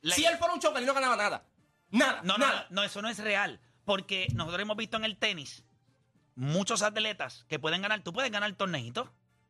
[0.00, 1.44] La- Si él fuera un choker, él no ganaba nada.
[1.90, 2.20] Nada.
[2.22, 2.66] No, no, nada.
[2.70, 3.60] no, no, eso no es real.
[3.84, 5.62] Porque nosotros hemos visto en el tenis
[6.34, 8.00] muchos atletas que pueden ganar.
[8.02, 9.08] Tú puedes ganar torneitos,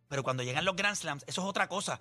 [0.09, 2.01] pero cuando llegan los Grand Slams, eso es otra cosa.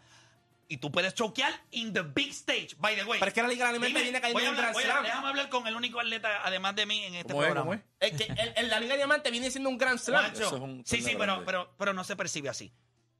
[0.74, 3.19] Y tú puedes choquear in the big stage, by the way.
[3.19, 4.84] Pero es que la Liga de Alimentos Dime, viene cayendo voy a en Grand voy
[4.84, 5.03] a- Slam.
[5.03, 7.51] Déjame hablar con el único atleta, además de mí, en este ¿Cómo es?
[7.51, 7.78] programa.
[7.78, 8.11] ¿Cómo es?
[8.11, 10.34] Es que el- el- la Liga Diamante viene siendo un Grand Slam.
[10.34, 11.45] Eso es un sí, sí, torneo pero, grande.
[11.45, 12.74] pero, pero no se percibe así.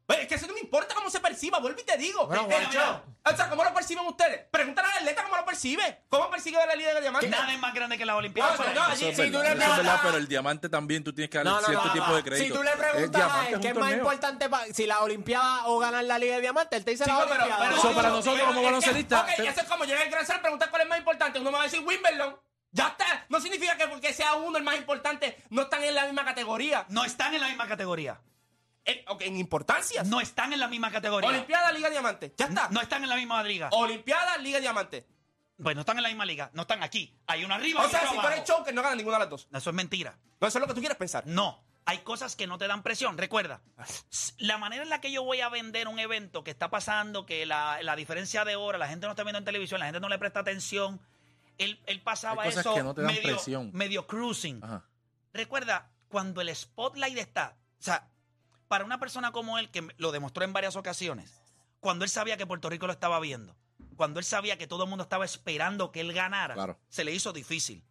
[0.06, 2.28] Pero es que eso no me importa cómo se perciba, vuelvo y te digo.
[2.28, 2.68] Bueno, Eh,
[3.26, 4.42] O sea, ¿cómo lo perciben ustedes?
[4.52, 6.04] Pregúntale al atleta cómo lo percibe.
[6.10, 7.30] ¿Cómo percibe la Liga de Diamante?
[7.30, 8.58] Nada es más grande que la Olimpiada.
[8.58, 10.68] No, no, Eso es si verdad, tú le eso es verdad, preguntas- pero el diamante
[10.70, 12.48] también tú tienes que darle No, no, cierto no, tipo de crédito.
[12.54, 13.98] Si tú le El preguntas a él qué es más torneo.
[14.00, 17.18] importante, pa- si la Olimpiada o ganar la Liga de Diamante, él te dice Chico,
[17.18, 17.64] la pero- Olimpiada.
[17.70, 20.02] pero- Eso para no, nosotros pero como es que- baloncelistas, Ok, eso es como llegar
[20.04, 21.40] al Grand Slam, preguntar cuál es más importante.
[21.40, 22.38] Uno me va a decir Wimbledon.
[22.72, 23.26] Ya está.
[23.30, 26.86] No significa que porque sea uno el más importante, no están en la misma categoría.
[26.90, 28.20] No están en la misma categoría.
[28.86, 30.04] En, en importancia.
[30.04, 31.30] No están en la misma categoría.
[31.30, 32.34] Olimpiada, Liga Diamante.
[32.38, 32.68] Ya está.
[32.70, 33.70] No están en la misma liga.
[33.72, 35.08] Olimpiada, Liga Diamante.
[35.62, 36.50] Pues no están en la misma liga.
[36.54, 37.16] No están aquí.
[37.28, 38.30] Hay una arriba O y sea, si tú abajo.
[38.30, 39.48] eres choker, no ganas ninguna de las dos.
[39.52, 40.18] No, Eso es mentira.
[40.42, 41.26] No, eso es lo que tú quieres pensar.
[41.28, 41.64] No.
[41.86, 43.18] Hay cosas que no te dan presión.
[43.18, 43.62] Recuerda,
[44.38, 47.46] la manera en la que yo voy a vender un evento que está pasando, que
[47.46, 50.08] la, la diferencia de hora, la gente no está viendo en televisión, la gente no
[50.10, 51.02] le presta atención.
[51.58, 53.70] Él, él pasaba Hay cosas eso que no te dan medio, presión.
[53.74, 54.64] medio cruising.
[54.64, 54.86] Ajá.
[55.34, 58.08] Recuerda, cuando el spotlight está, o sea,
[58.74, 61.32] para una persona como él, que lo demostró en varias ocasiones,
[61.80, 63.56] cuando él sabía que Puerto Rico lo estaba viendo,
[63.96, 66.80] cuando él sabía que todo el mundo estaba esperando que él ganara, Claro.
[66.90, 67.84] se le hizo difícil.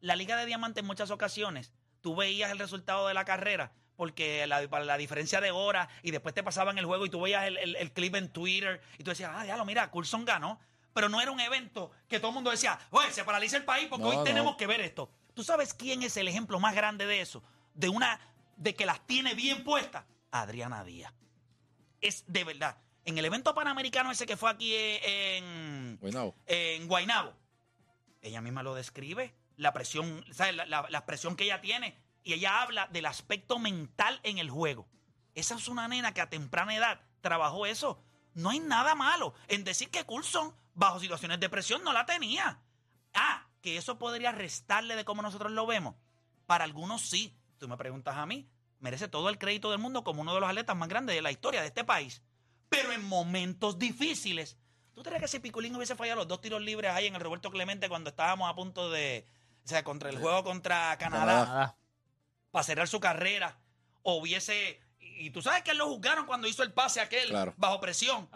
[0.00, 4.44] La Liga de Diamante en muchas ocasiones, tú veías el resultado de la carrera, porque
[4.48, 7.44] la, para la diferencia de hora, y después te pasaban el juego y tú veías
[7.46, 10.58] el, el- el clip en Twitter, y tú decías, ah, diablo, mira, Coulson ganó.
[10.94, 13.86] Pero no era un evento que todo el mundo decía, oye, se paraliza el país
[13.88, 14.24] porque No, hoy no.
[14.24, 15.08] tenemos que ver esto.
[15.34, 17.40] ¿Tú sabes quién es el ejemplo más grande de eso?
[17.74, 18.18] De una,
[18.56, 20.04] de que las tiene bien puestas.
[20.42, 21.12] Adriana Díaz.
[22.00, 22.78] Es de verdad.
[23.04, 26.34] En el evento panamericano ese que fue aquí eh, en, Guaynabo.
[26.46, 27.34] en Guaynabo,
[28.22, 30.54] ella misma lo describe, la presión, ¿sabes?
[30.56, 31.98] La, la- la presión que ella tiene.
[32.22, 34.88] Y ella habla del aspecto mental en el juego.
[35.34, 38.02] Esa es una nena que a temprana edad trabajó eso.
[38.32, 42.60] No hay nada malo en decir que Coulson, bajo situaciones de presión, no la tenía.
[43.12, 45.94] Ah, que eso podría restarle de cómo nosotros lo vemos.
[46.46, 47.36] Para algunos sí.
[47.58, 48.48] Tú me preguntas a mí,
[48.84, 51.32] merece todo el crédito del mundo como uno de los atletas más grandes de la
[51.32, 52.22] historia de este país.
[52.68, 54.58] Pero en momentos difíciles,
[54.94, 57.20] ¿tú te crees que si Piculín hubiese fallado los dos tiros libres ahí en el
[57.22, 59.26] Roberto Clemente cuando estábamos a punto de,
[59.64, 61.76] o sea, contra el juego contra Canadá, Canadá.
[62.50, 63.58] para cerrar su carrera,
[64.02, 67.54] o hubiese, y tú sabes que él lo juzgaron cuando hizo el pase aquel Claro.
[67.56, 68.28] bajo presión.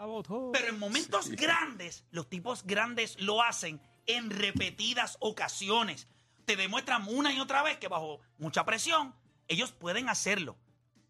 [0.51, 1.35] Pero en momentos Sí.
[1.35, 6.07] grandes, los tipos grandes lo hacen en repetidas ocasiones.
[6.45, 9.13] Te demuestran una y otra vez que bajo mucha presión,
[9.49, 10.57] ellos pueden hacerlo.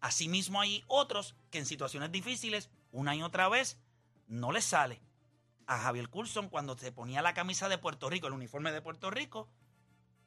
[0.00, 3.78] Asimismo hay otros que en situaciones difíciles, una y otra vez,
[4.26, 5.00] no les sale.
[5.66, 9.10] A Javier Coulson, cuando se ponía la camisa de Puerto Rico, el uniforme de Puerto
[9.10, 9.48] Rico,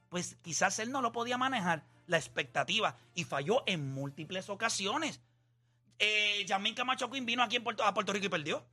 [0.09, 5.20] pues quizás él no lo podía manejar, la expectativa, y falló en múltiples ocasiones.
[5.99, 8.66] Eh, Yamín Camacho Quinn vino aquí en Puerto- a Puerto Rico y perdió.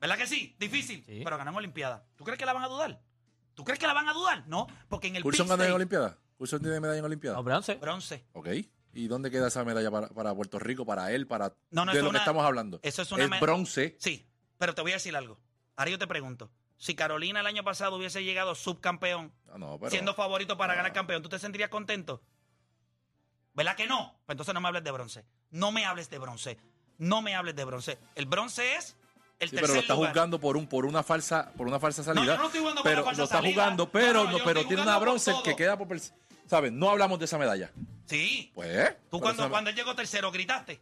[0.00, 0.56] ¿Verdad que sí?
[0.58, 1.04] Difícil.
[1.06, 1.20] Sí.
[1.22, 2.04] Pero ganamos Olimpiada.
[2.16, 3.00] ¿Tú crees que la van a dudar?
[3.54, 4.46] ¿Tú crees que la van a dudar?
[4.46, 6.16] No, porque en el ¿Coulson ganó en Olimpiada?
[6.40, 7.36] ¿Coulson tiene medalla en Olimpiada?
[7.36, 7.74] No, bronce.
[7.74, 8.24] bronce.
[8.32, 8.48] Ok.
[8.94, 12.00] ¿Y dónde queda esa medalla para, para Puerto Rico, para él, para No, no, de
[12.02, 12.80] lo que estamos hablando?
[12.82, 13.94] eso es una me- bronce.
[14.00, 14.26] Sí,
[14.56, 15.38] pero te voy a decir algo.
[15.76, 16.50] Ahora yo te pregunto.
[16.78, 20.94] Si Carolina el año pasado hubiese llegado subcampeón, Ah, no, pero, siendo favorito para ganar
[20.94, 22.22] campeón, ¿tú te sentirías contento?
[23.52, 24.14] ¿Verdad que no?
[24.24, 25.26] Pues entonces no me hables de bronce.
[25.50, 26.58] No me hables de bronce.
[26.96, 27.98] No me hables de bronce.
[28.14, 28.96] El bronce es
[29.40, 30.12] el Sí, tercer pero lo está lugar.
[30.12, 32.34] jugando por un por una falsa por una falsa No, salida.
[32.34, 33.54] yo no estoy jugando por pero una falsa lo está salida.
[33.62, 35.86] jugando, pero No, no, no, pero tiene una bronce que queda por
[36.50, 36.72] ¿sabes?
[36.72, 37.70] No hablamos de esa medalla.
[38.06, 38.50] Sí.
[38.56, 40.80] Pues, Tú cuando, cuando él llegó tercero gritaste.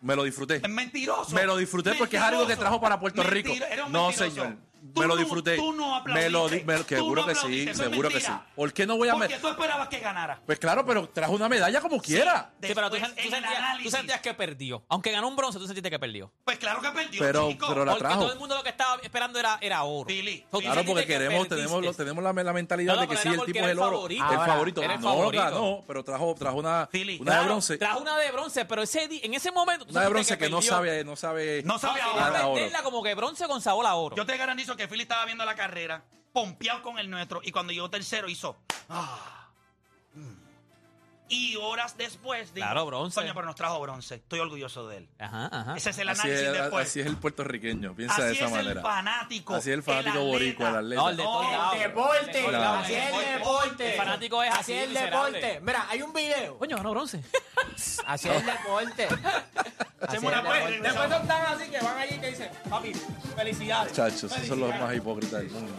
[0.00, 0.56] me lo disfruté.
[0.56, 1.34] Es mentiroso.
[1.34, 3.50] Me lo disfruté porque es algo que trajo para Puerto Rico.
[3.50, 4.34] Mentiro- No, mentiroso.
[4.34, 4.56] señor.
[4.92, 5.56] Tú me lo no- disfruté.
[5.56, 6.64] Tú no me lo di- aplaudiste.
[6.66, 7.70] me- Tú seguro no que sí, aplaudiste.
[7.70, 8.32] Eso seguro que sí.
[8.54, 10.40] ¿Por qué no voy a Porque me- tú esperabas que ganara.
[10.44, 12.50] Pues claro, pero trajo una medalla como quiera.
[12.60, 13.42] Sí, Sí, pero tú, sentías,
[13.82, 14.84] tú sentías que perdió.
[14.88, 16.30] Aunque ganó un bronce, tú sentiste que perdió.
[16.44, 17.66] Pues claro que perdió, Pero- chico.
[17.68, 18.20] pero la Porque trajo.
[18.20, 20.08] todo el mundo lo que estaba esperando era, era oro.
[20.60, 23.28] Claro, porque que queremos, tenemos, lo- tenemos la, la mentalidad No, no, de que sí,
[23.28, 23.90] el tipo es el el oro.
[23.96, 24.24] favorito.
[24.30, 24.82] el favorito.
[24.82, 25.42] no, favorito.
[25.44, 27.78] ganó, pero trajo, trajo una, de bronce.
[27.78, 29.86] Trajo una de bronce, pero ese en ese momento.
[29.88, 31.62] Una de bronce que, no sabe, no sabe.
[31.64, 32.82] No sabe No, quería oro.
[32.84, 34.16] como que bronce con sabor a oro.
[34.16, 37.72] Yo te garantizo que Philly estaba viendo la carrera, pompeado con el nuestro, y cuando
[37.72, 38.56] llegó tercero hizo.
[38.88, 39.48] "Ah,
[40.14, 40.43] mm".
[41.28, 43.18] Y horas después Claro, bronce.
[43.20, 44.16] coño, pero nos trajo bronce.
[44.16, 45.08] Estoy orgulloso de él.
[45.18, 45.76] Ajá, ajá.
[45.76, 46.88] Ese es el Así análisis es, después.
[46.88, 48.70] así es el puertorriqueño, piensa Así de esa es manera.
[48.72, 49.54] el fanático.
[49.54, 50.26] Así es el fanático atleta.
[50.26, 51.02] boricua, el atleta.
[51.02, 51.74] No, el de todos No, lados.
[51.74, 52.84] El deporte, lados.
[52.84, 53.90] así es el deporte.
[53.92, 55.38] El fanático es así, es el miserable.
[55.40, 55.60] deporte.
[55.60, 56.58] Mira, hay un video.
[56.58, 57.24] Coño, ganó bronce.
[58.06, 59.08] Así es el deporte.
[60.00, 60.80] Así es una el deporte.
[60.80, 62.92] Después son tan así que van allí y te dicen, papi,
[63.34, 63.90] felicidades.
[63.92, 65.72] Muchachos, esos son los más hipócritas del mundo.